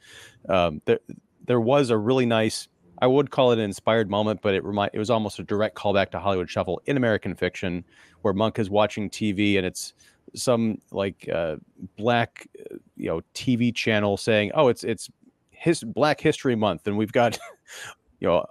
um, 0.50 0.82
there 0.86 1.00
there 1.46 1.62
was 1.62 1.92
a 1.92 1.98
really 1.98 2.26
nice 2.26 2.68
I 3.04 3.08
would 3.08 3.32
call 3.32 3.52
it 3.52 3.56
an 3.58 3.66
inspired 3.66 4.10
moment, 4.10 4.42
but 4.42 4.54
it 4.54 4.64
remind 4.64 4.92
it 4.94 5.00
was 5.00 5.10
almost 5.10 5.38
a 5.40 5.44
direct 5.44 5.76
callback 5.76 6.12
to 6.12 6.20
Hollywood 6.20 6.50
Shuffle 6.50 6.82
in 6.86 6.96
American 6.96 7.36
fiction, 7.36 7.84
where 8.22 8.34
Monk 8.34 8.60
is 8.60 8.70
watching 8.70 9.10
TV 9.10 9.58
and 9.58 9.66
it's 9.66 9.94
some 10.36 10.80
like 10.92 11.28
uh, 11.28 11.58
black 11.98 12.48
uh, 12.60 12.76
you 12.96 13.10
know 13.10 13.22
TV 13.34 13.76
channel 13.76 14.16
saying, 14.16 14.52
"Oh, 14.54 14.70
it's 14.70 14.86
it's 14.86 15.10
his 15.64 15.84
Black 15.84 16.20
History 16.20 16.56
Month," 16.56 16.88
and 16.88 16.98
we've 16.98 17.12
got 17.12 17.40
you 18.20 18.28
know 18.28 18.46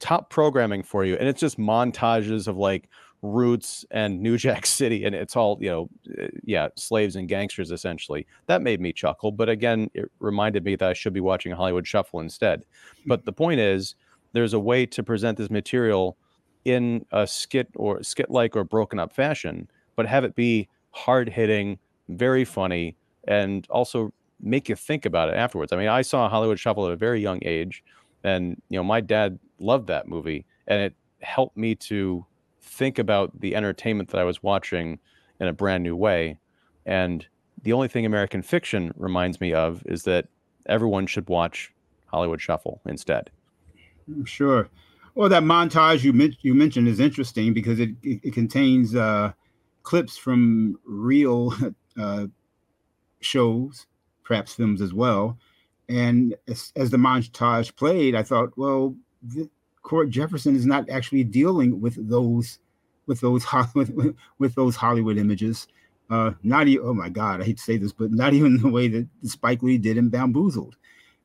top 0.00 0.30
programming 0.30 0.82
for 0.82 1.04
you, 1.04 1.16
and 1.16 1.28
it's 1.28 1.40
just 1.40 1.58
montages 1.58 2.48
of 2.48 2.56
like 2.56 2.88
Roots 3.22 3.84
and 3.90 4.20
New 4.20 4.38
Jack 4.38 4.66
City, 4.80 5.04
and 5.04 5.14
it's 5.14 5.36
all 5.36 5.58
you 5.60 5.70
know, 5.70 5.88
uh, 6.20 6.28
yeah, 6.42 6.68
slaves 6.76 7.16
and 7.16 7.28
gangsters 7.28 7.70
essentially. 7.70 8.26
That 8.46 8.62
made 8.62 8.80
me 8.80 8.92
chuckle, 8.92 9.30
but 9.30 9.48
again, 9.48 9.90
it 9.94 10.10
reminded 10.20 10.64
me 10.64 10.76
that 10.76 10.88
I 10.88 10.92
should 10.94 11.12
be 11.12 11.20
watching 11.20 11.52
Hollywood 11.52 11.86
Shuffle 11.86 12.20
instead. 12.20 12.64
But 13.06 13.24
the 13.24 13.32
point 13.32 13.60
is, 13.60 13.94
there's 14.32 14.54
a 14.54 14.58
way 14.58 14.86
to 14.86 15.02
present 15.02 15.38
this 15.38 15.50
material 15.50 16.16
in 16.64 17.04
a 17.12 17.26
skit 17.26 17.68
or 17.76 18.02
skit-like 18.02 18.56
or 18.56 18.64
broken 18.64 18.98
up 18.98 19.14
fashion, 19.14 19.68
but 19.96 20.06
have 20.06 20.24
it 20.24 20.34
be 20.34 20.68
hard 20.92 21.28
hitting, 21.28 21.78
very 22.08 22.44
funny, 22.44 22.96
and 23.28 23.66
also 23.68 24.12
make 24.44 24.68
you 24.68 24.76
think 24.76 25.06
about 25.06 25.28
it 25.28 25.36
afterwards. 25.36 25.72
I 25.72 25.76
mean, 25.76 25.88
I 25.88 26.02
saw 26.02 26.28
Hollywood 26.28 26.58
Shuffle 26.58 26.86
at 26.86 26.92
a 26.92 26.96
very 26.96 27.20
young 27.20 27.40
age, 27.42 27.82
and 28.22 28.60
you 28.68 28.78
know, 28.78 28.84
my 28.84 29.00
dad 29.00 29.38
loved 29.58 29.86
that 29.88 30.06
movie, 30.06 30.44
and 30.66 30.80
it 30.80 30.94
helped 31.20 31.56
me 31.56 31.74
to 31.74 32.24
think 32.62 32.98
about 32.98 33.40
the 33.40 33.54
entertainment 33.56 34.10
that 34.10 34.20
I 34.20 34.24
was 34.24 34.42
watching 34.42 34.98
in 35.40 35.48
a 35.48 35.52
brand 35.52 35.82
new 35.82 35.96
way. 35.96 36.38
And 36.86 37.26
the 37.62 37.72
only 37.72 37.88
thing 37.88 38.04
American 38.04 38.42
fiction 38.42 38.92
reminds 38.96 39.40
me 39.40 39.52
of 39.54 39.82
is 39.86 40.02
that 40.04 40.26
everyone 40.66 41.06
should 41.06 41.28
watch 41.28 41.72
Hollywood 42.06 42.40
Shuffle 42.40 42.80
instead. 42.86 43.30
Sure. 44.24 44.68
Well, 45.14 45.28
that 45.28 45.42
montage 45.42 46.02
you, 46.02 46.12
men- 46.12 46.36
you 46.42 46.54
mentioned 46.54 46.88
is 46.88 47.00
interesting 47.00 47.54
because 47.54 47.80
it, 47.80 47.90
it, 48.02 48.20
it 48.22 48.34
contains 48.34 48.94
uh, 48.94 49.32
clips 49.82 50.16
from 50.16 50.78
real 50.84 51.54
uh, 51.98 52.26
shows, 53.20 53.86
perhaps 54.24 54.54
films 54.54 54.80
as 54.80 54.92
well. 54.92 55.38
And 55.88 56.34
as, 56.48 56.72
as, 56.76 56.90
the 56.90 56.96
montage 56.96 57.76
played, 57.76 58.14
I 58.14 58.22
thought, 58.22 58.56
well, 58.56 58.96
the, 59.22 59.48
Cord 59.82 60.10
Jefferson 60.10 60.56
is 60.56 60.66
not 60.66 60.88
actually 60.88 61.24
dealing 61.24 61.80
with 61.80 62.08
those 62.08 62.58
with 63.06 63.20
those 63.20 63.44
with, 63.74 64.16
with 64.38 64.54
those 64.54 64.76
Hollywood 64.76 65.18
images. 65.18 65.68
Uh, 66.10 66.32
not 66.42 66.68
even 66.68 66.86
oh 66.86 66.94
my 66.94 67.08
God, 67.08 67.40
I 67.40 67.44
hate 67.44 67.58
to 67.58 67.62
say 67.62 67.76
this, 67.76 67.92
but 67.92 68.10
not 68.10 68.32
even 68.34 68.60
the 68.60 68.68
way 68.68 68.88
that 68.88 69.06
Spike 69.22 69.62
Lee 69.62 69.78
did 69.78 69.96
in 69.96 70.08
Bamboozled. 70.08 70.76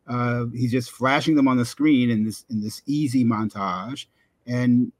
Uh, 0.07 0.45
he's 0.53 0.71
just 0.71 0.91
flashing 0.91 1.35
them 1.35 1.47
on 1.47 1.57
the 1.57 1.65
screen 1.65 2.09
in 2.09 2.25
this 2.25 2.45
in 2.49 2.61
this 2.61 2.81
easy 2.85 3.23
montage 3.23 4.05
and 4.45 4.91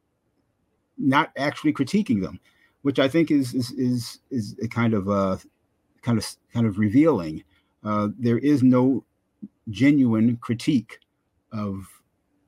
not 0.98 1.32
actually 1.38 1.74
critiquing 1.74 2.22
them, 2.22 2.40
which 2.82 3.00
I 3.00 3.08
think 3.08 3.32
is 3.32 3.54
is 3.54 3.72
is, 3.72 4.20
is 4.32 4.56
a 4.64 4.68
kind 4.68 4.94
of 4.94 5.10
uh, 5.10 5.38
kind 6.02 6.18
of 6.18 6.26
kind 6.54 6.66
of 6.66 6.80
revealing. 6.80 7.44
Uh, 7.84 8.10
there 8.18 8.38
is 8.40 8.64
no 8.64 9.04
genuine 9.70 10.38
critique 10.38 11.00
of 11.52 11.86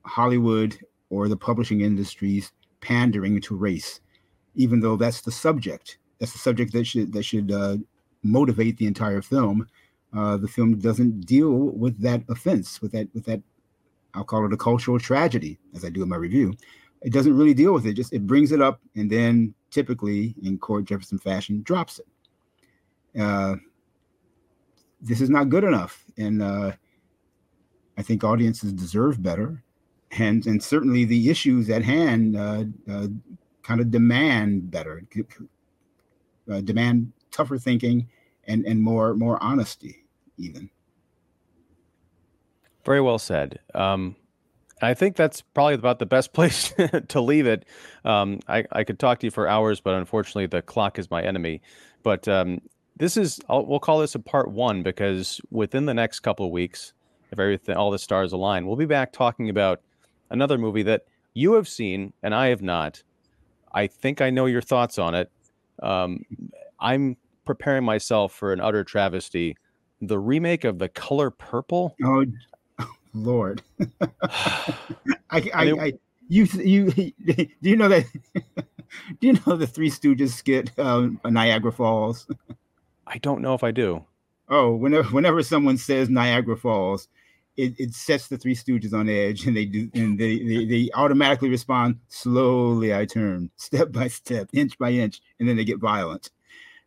Hollywood 0.06 0.78
or 1.10 1.28
the 1.28 1.38
publishing 1.38 1.82
industry's 1.82 2.52
pandering 2.82 3.40
to 3.42 3.56
race 3.56 4.02
even 4.56 4.80
though 4.80 4.96
that's 4.96 5.22
the 5.22 5.32
subject. 5.32 5.98
That's 6.20 6.34
the 6.34 6.40
subject 6.40 6.74
that 6.74 6.86
should 6.86 7.14
that 7.14 7.24
should 7.24 7.52
uh, 7.52 7.78
motivate 8.24 8.78
the 8.78 8.88
entire 8.88 9.22
film. 9.22 9.68
Uh, 10.14 10.38
the 10.38 10.48
film 10.48 10.78
doesn't 10.78 11.22
deal 11.22 11.52
with 11.52 12.00
that 12.02 12.24
offense, 12.30 12.82
with 12.82 12.92
that 12.92 13.08
with 13.14 13.26
that. 13.26 13.42
I'll 14.14 14.26
call 14.26 14.46
it 14.46 14.54
a 14.54 14.58
cultural 14.58 15.00
tragedy, 15.00 15.58
as 15.74 15.86
I 15.86 15.90
do 15.90 16.04
in 16.04 16.10
my 16.10 16.18
review. 16.18 16.54
It 17.02 17.14
doesn't 17.14 17.36
really 17.36 17.54
deal 17.54 17.74
with 17.74 17.86
it. 17.86 17.94
Just 17.94 18.14
it 18.14 18.28
brings 18.28 18.52
it 18.52 18.62
up, 18.62 18.82
and 18.96 19.10
then 19.10 19.54
typically 19.72 20.36
in 20.44 20.58
Cord 20.58 20.86
Jefferson 20.86 21.18
fashion, 21.18 21.64
drops 21.64 22.00
it. 22.00 23.20
Uh, 23.20 23.56
this 25.02 25.22
is 25.22 25.30
not 25.30 25.50
good 25.50 25.64
enough, 25.64 26.06
and 26.18 26.42
uh, 26.42 26.72
I 27.98 28.02
think 28.02 28.24
audiences 28.24 28.74
deserve 28.74 29.22
better. 29.22 29.64
And 30.12 30.46
and 30.46 30.62
certainly 30.62 31.06
the 31.06 31.30
issues 31.30 31.70
at 31.70 31.84
hand 31.84 32.36
uh, 32.36 32.66
uh, 32.90 33.08
kind 33.64 33.80
of 33.80 33.92
demand 33.92 34.70
better, 34.70 35.04
uh, 36.52 36.62
demand 36.62 37.14
tougher 37.32 37.58
thinking 37.58 38.10
and 38.46 38.66
and 38.66 38.82
more 38.82 39.14
more 39.14 39.42
honesty 39.42 40.04
even. 40.38 40.70
Very 42.84 43.02
well 43.02 43.20
said. 43.20 43.60
Um, 43.74 44.16
I 44.82 44.96
think 44.96 45.16
that's 45.16 45.42
probably 45.42 45.76
about 45.76 46.00
the 46.00 46.06
best 46.06 46.34
place 46.34 46.74
to 47.10 47.22
leave 47.22 47.46
it. 47.48 47.66
Um, 48.04 48.40
I, 48.48 48.66
I 48.72 48.84
could 48.84 49.00
talk 49.00 49.20
to 49.20 49.28
you 49.28 49.32
for 49.32 49.48
hours, 49.48 49.80
but 49.80 49.94
unfortunately, 49.94 50.48
the 50.48 50.62
clock 50.62 50.98
is 50.98 51.10
my 51.12 51.22
enemy. 51.22 51.62
But 52.04 52.28
um, 52.28 52.62
this 52.98 53.18
is, 53.18 53.40
I'll, 53.50 53.66
we'll 53.66 53.80
call 53.80 54.00
this 54.00 54.16
a 54.16 54.20
part 54.20 54.50
one 54.52 54.84
because 54.84 55.42
within 55.50 55.86
the 55.86 55.94
next 55.94 56.20
couple 56.22 56.46
of 56.46 56.52
weeks, 56.52 56.94
if 57.32 57.40
everything, 57.40 57.76
all 57.76 57.92
the 57.92 58.00
stars 58.00 58.34
align, 58.34 58.66
we'll 58.66 58.76
be 58.76 58.86
back 58.86 59.14
talking 59.14 59.50
about 59.50 59.82
another 60.30 60.58
movie 60.58 60.84
that 60.84 61.06
you 61.34 61.54
have 61.54 61.68
seen 61.68 62.14
and 62.22 62.36
I 62.36 62.48
have 62.48 62.62
not, 62.62 63.04
I 63.74 63.88
think 63.88 64.22
I 64.22 64.30
know 64.30 64.46
your 64.46 64.62
thoughts 64.62 65.00
on 65.00 65.16
it. 65.16 65.32
Um, 65.82 66.26
I'm 66.80 67.18
preparing 67.46 67.84
myself 67.84 68.34
for 68.34 68.54
an 68.54 68.60
utter 68.60 68.84
travesty. 68.84 69.58
The 70.02 70.20
remake 70.20 70.64
of 70.64 70.80
The 70.80 70.90
Color 70.90 71.32
Purple. 71.32 71.96
Oh, 72.04 72.26
Lord! 73.14 73.62
I, 74.22 74.70
I, 75.30 75.42
I, 75.54 75.94
you, 76.28 76.46
you, 76.46 76.92
do 76.92 77.46
you 77.62 77.76
know 77.76 77.90
that? 77.90 78.06
do 79.20 79.28
you 79.28 79.34
know 79.46 79.56
the 79.56 79.68
Three 79.68 79.90
Stooges 79.90 80.32
skit, 80.32 80.72
uh, 80.78 81.10
Niagara 81.26 81.72
Falls? 81.72 82.28
I 83.12 83.18
don't 83.18 83.42
know 83.42 83.54
if 83.54 83.64
I 83.64 83.72
do. 83.72 84.06
Oh, 84.50 84.74
whenever, 84.74 85.08
whenever 85.12 85.44
someone 85.44 85.78
says 85.78 86.10
Niagara 86.10 86.58
Falls, 86.58 87.08
it, 87.58 87.74
it 87.78 87.94
sets 87.94 88.30
the 88.30 88.38
Three 88.38 88.56
Stooges 88.56 88.94
on 88.94 89.10
edge, 89.10 89.46
and 89.46 89.56
they 89.56 89.66
do, 89.66 89.90
and 89.94 90.18
they, 90.18 90.40
they 90.40 90.66
they 90.66 90.90
automatically 90.94 91.50
respond. 91.50 92.00
Slowly, 92.08 92.96
I 92.96 93.06
turn, 93.06 93.52
step 93.58 93.92
by 93.92 94.08
step, 94.08 94.50
inch 94.54 94.78
by 94.78 94.92
inch, 94.92 95.22
and 95.40 95.48
then 95.48 95.58
they 95.58 95.66
get 95.66 95.80
violent. 95.80 96.32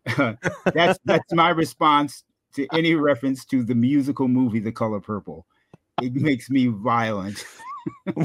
that's 0.65 0.99
that's 1.05 1.33
my 1.33 1.51
response 1.51 2.25
to 2.55 2.67
any 2.73 2.95
reference 2.95 3.45
to 3.47 3.63
the 3.63 3.75
musical 3.75 4.27
movie 4.27 4.61
The 4.61 4.73
Color 4.73 5.01
Purple. 5.01 5.47
It 6.03 6.15
makes 6.15 6.49
me 6.49 6.69
violent. 6.69 7.45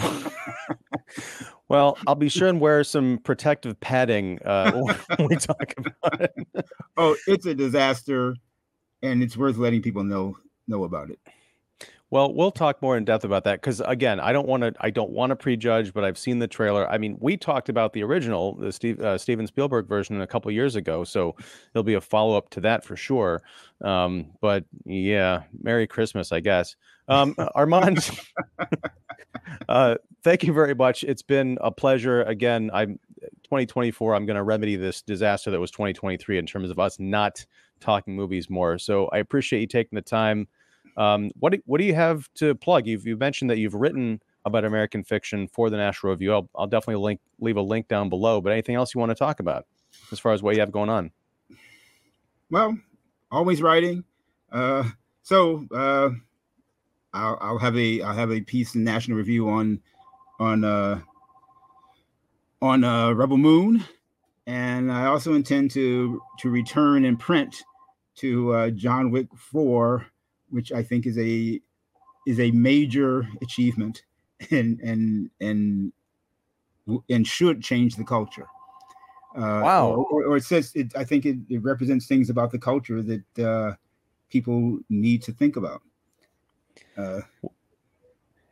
well, 1.69 1.97
I'll 2.07 2.15
be 2.15 2.29
sure 2.29 2.47
and 2.47 2.59
wear 2.59 2.83
some 2.83 3.19
protective 3.19 3.79
padding 3.79 4.39
uh, 4.43 4.71
when 5.17 5.27
we 5.29 5.35
talk 5.35 5.73
about 5.77 6.21
it. 6.21 6.65
oh, 6.97 7.15
it's 7.27 7.45
a 7.45 7.53
disaster, 7.53 8.35
and 9.01 9.23
it's 9.23 9.37
worth 9.37 9.57
letting 9.57 9.81
people 9.81 10.03
know 10.03 10.35
know 10.67 10.83
about 10.83 11.09
it. 11.09 11.19
Well, 12.11 12.33
we'll 12.33 12.51
talk 12.51 12.81
more 12.81 12.97
in 12.97 13.05
depth 13.05 13.23
about 13.23 13.43
that 13.43 13.61
because 13.61 13.81
again, 13.81 14.19
I 14.19 14.33
don't 14.33 14.47
want 14.47 14.63
to. 14.63 14.73
I 14.79 14.89
don't 14.89 15.11
want 15.11 15.29
to 15.29 15.35
prejudge, 15.35 15.93
but 15.93 16.03
I've 16.03 16.17
seen 16.17 16.39
the 16.39 16.47
trailer. 16.47 16.89
I 16.89 16.97
mean, 16.97 17.17
we 17.19 17.37
talked 17.37 17.69
about 17.69 17.93
the 17.93 18.03
original, 18.03 18.55
the 18.55 18.71
Steve 18.71 18.99
uh, 18.99 19.17
Steven 19.19 19.45
Spielberg 19.45 19.87
version, 19.87 20.19
a 20.19 20.25
couple 20.25 20.49
years 20.51 20.75
ago, 20.75 21.03
so 21.03 21.35
there'll 21.71 21.83
be 21.83 21.93
a 21.93 22.01
follow 22.01 22.35
up 22.35 22.49
to 22.51 22.61
that 22.61 22.83
for 22.83 22.95
sure. 22.95 23.43
Um, 23.83 24.31
but 24.41 24.65
yeah, 24.85 25.43
Merry 25.61 25.85
Christmas, 25.85 26.31
I 26.31 26.39
guess. 26.39 26.75
Um, 27.07 27.35
Armond, 27.55 28.19
uh, 29.69 29.95
thank 30.23 30.43
you 30.43 30.53
very 30.53 30.75
much. 30.75 31.03
It's 31.03 31.21
been 31.21 31.57
a 31.61 31.71
pleasure. 31.71 32.23
Again, 32.23 32.69
I'm 32.73 32.99
2024. 33.43 34.15
I'm 34.15 34.25
going 34.25 34.35
to 34.35 34.43
remedy 34.43 34.75
this 34.75 35.01
disaster 35.01 35.51
that 35.51 35.59
was 35.59 35.71
2023 35.71 36.37
in 36.37 36.45
terms 36.45 36.69
of 36.69 36.79
us 36.79 36.99
not 36.99 37.45
talking 37.79 38.15
movies 38.15 38.49
more. 38.49 38.77
So 38.77 39.07
I 39.07 39.17
appreciate 39.19 39.61
you 39.61 39.67
taking 39.67 39.95
the 39.95 40.01
time. 40.01 40.47
Um, 40.97 41.31
what 41.39 41.53
do, 41.53 41.59
what 41.65 41.79
do 41.79 41.85
you 41.85 41.95
have 41.95 42.29
to 42.35 42.55
plug? 42.55 42.87
You've 42.87 43.05
you 43.07 43.15
mentioned 43.17 43.49
that 43.49 43.57
you've 43.57 43.73
written 43.73 44.21
about 44.45 44.65
American 44.65 45.03
fiction 45.03 45.47
for 45.47 45.69
the 45.69 45.77
National 45.77 46.11
Review. 46.11 46.33
I'll, 46.33 46.49
I'll 46.55 46.67
definitely 46.67 47.01
link 47.03 47.21
leave 47.39 47.57
a 47.57 47.61
link 47.61 47.87
down 47.87 48.09
below. 48.09 48.41
But 48.41 48.51
anything 48.51 48.75
else 48.75 48.93
you 48.93 48.99
want 48.99 49.11
to 49.11 49.15
talk 49.15 49.39
about 49.39 49.65
as 50.11 50.19
far 50.19 50.33
as 50.33 50.41
what 50.41 50.55
you 50.55 50.61
have 50.61 50.71
going 50.71 50.89
on? 50.89 51.11
Well, 52.49 52.77
always 53.31 53.61
writing. 53.61 54.03
Uh, 54.51 54.83
so 55.21 55.65
uh, 55.73 56.09
I'll, 57.13 57.37
I'll 57.39 57.59
have 57.59 57.77
a 57.77 58.01
I'll 58.01 58.15
have 58.15 58.31
a 58.31 58.41
piece 58.41 58.75
in 58.75 58.83
National 58.83 59.17
Review 59.17 59.49
on 59.49 59.79
on 60.39 60.63
uh, 60.63 61.01
on 62.61 62.83
uh, 62.83 63.11
Rebel 63.11 63.37
Moon 63.37 63.83
and 64.49 64.91
I 64.91 65.05
also 65.05 65.35
intend 65.35 65.69
to 65.71 66.21
to 66.39 66.49
return 66.49 67.05
and 67.05 67.19
print 67.19 67.55
to 68.15 68.53
uh, 68.53 68.69
John 68.71 69.11
Wick 69.11 69.27
Four, 69.35 70.07
which 70.49 70.71
I 70.71 70.81
think 70.81 71.05
is 71.05 71.19
a 71.19 71.61
is 72.25 72.39
a 72.39 72.49
major 72.51 73.27
achievement 73.43 74.03
and 74.51 74.79
and 74.79 75.29
and 75.39 75.93
and 77.09 77.27
should 77.27 77.61
change 77.61 77.95
the 77.95 78.03
culture. 78.03 78.47
Uh, 79.35 79.61
wow! 79.63 79.89
Or, 80.09 80.25
or, 80.25 80.37
it 80.37 80.43
says 80.43 80.71
it, 80.73 80.91
I 80.97 81.03
think 81.03 81.27
it, 81.27 81.37
it, 81.49 81.61
represents 81.61 82.07
things 82.07 82.31
about 82.31 82.51
the 82.51 82.57
culture 82.57 83.03
that 83.03 83.39
uh, 83.39 83.75
people 84.31 84.79
need 84.89 85.21
to 85.21 85.31
think 85.31 85.55
about. 85.55 85.83
Uh, 86.97 87.21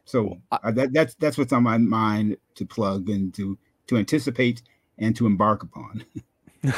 so 0.08 0.40
uh, 0.54 0.72
that 0.72 0.94
that's 0.94 1.16
that's 1.16 1.38
what's 1.38 1.52
on 1.52 1.64
my 1.64 1.78
mind 1.78 2.38
to 2.56 2.66
plug 2.66 3.10
and 3.10 3.34
to 3.34 3.58
to 3.88 3.98
anticipate 3.98 4.62
and 4.98 5.16
to 5.18 5.26
embark 5.26 5.64
upon. 5.64 6.06
All 6.66 6.74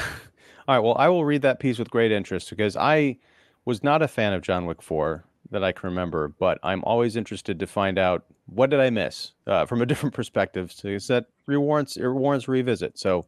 right. 0.68 0.80
Well, 0.80 0.96
I 0.98 1.10
will 1.10 1.26
read 1.26 1.44
that 1.44 1.60
piece 1.60 1.78
with 1.78 1.92
great 1.92 2.12
interest 2.12 2.50
because 2.50 2.76
I 2.76 3.18
was 3.66 3.84
not 3.84 4.02
a 4.02 4.08
fan 4.08 4.34
of 4.34 4.42
John 4.42 4.66
Wick 4.66 4.82
4 4.82 5.24
that 5.52 5.64
I 5.64 5.72
can 5.72 5.90
remember, 5.90 6.28
but 6.40 6.58
I'm 6.64 6.84
always 6.84 7.16
interested 7.16 7.60
to 7.60 7.68
find 7.68 8.00
out 8.00 8.26
what 8.48 8.72
did 8.72 8.80
I 8.80 8.90
miss 8.90 9.34
uh, 9.46 9.66
from 9.68 9.82
a 9.82 9.86
different 9.88 10.16
perspective. 10.16 10.72
So 10.72 10.98
that 10.98 11.28
warrants 11.48 11.98
it 11.98 12.08
warrants 12.08 12.48
revisit. 12.48 12.98
So 12.98 13.28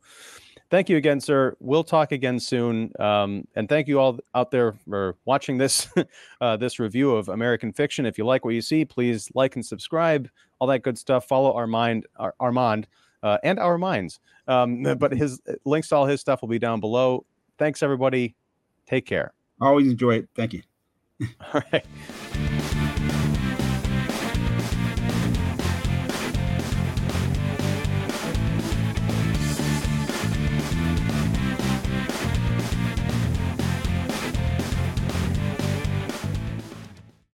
thank 0.71 0.89
you 0.89 0.97
again, 0.97 1.19
sir. 1.19 1.55
We'll 1.59 1.83
talk 1.83 2.11
again 2.11 2.39
soon. 2.39 2.91
Um, 2.99 3.47
and 3.55 3.69
thank 3.69 3.87
you 3.87 3.99
all 3.99 4.17
out 4.33 4.49
there 4.49 4.73
for 4.89 5.15
watching 5.25 5.57
this 5.57 5.87
uh, 6.41 6.57
this 6.57 6.79
review 6.79 7.11
of 7.11 7.29
American 7.29 7.71
Fiction. 7.71 8.07
If 8.07 8.17
you 8.17 8.25
like 8.25 8.43
what 8.43 8.55
you 8.55 8.61
see, 8.61 8.85
please 8.85 9.29
like 9.35 9.55
and 9.55 9.63
subscribe. 9.63 10.29
All 10.57 10.67
that 10.69 10.79
good 10.79 10.97
stuff. 10.97 11.27
Follow 11.27 11.53
Armond 11.53 12.05
Ar- 12.17 12.33
Armond 12.41 12.85
uh, 13.21 13.37
and 13.43 13.59
our 13.59 13.77
minds. 13.77 14.19
Um, 14.47 14.81
but 14.97 15.11
his 15.11 15.39
links 15.65 15.89
to 15.89 15.97
all 15.97 16.05
his 16.07 16.21
stuff 16.21 16.41
will 16.41 16.49
be 16.49 16.59
down 16.59 16.79
below. 16.79 17.25
Thanks 17.59 17.83
everybody. 17.83 18.35
Take 18.87 19.05
care. 19.05 19.33
Always 19.59 19.87
enjoy 19.87 20.15
it. 20.15 20.29
Thank 20.35 20.53
you. 20.53 20.63
all 21.53 21.61
right. 21.71 21.85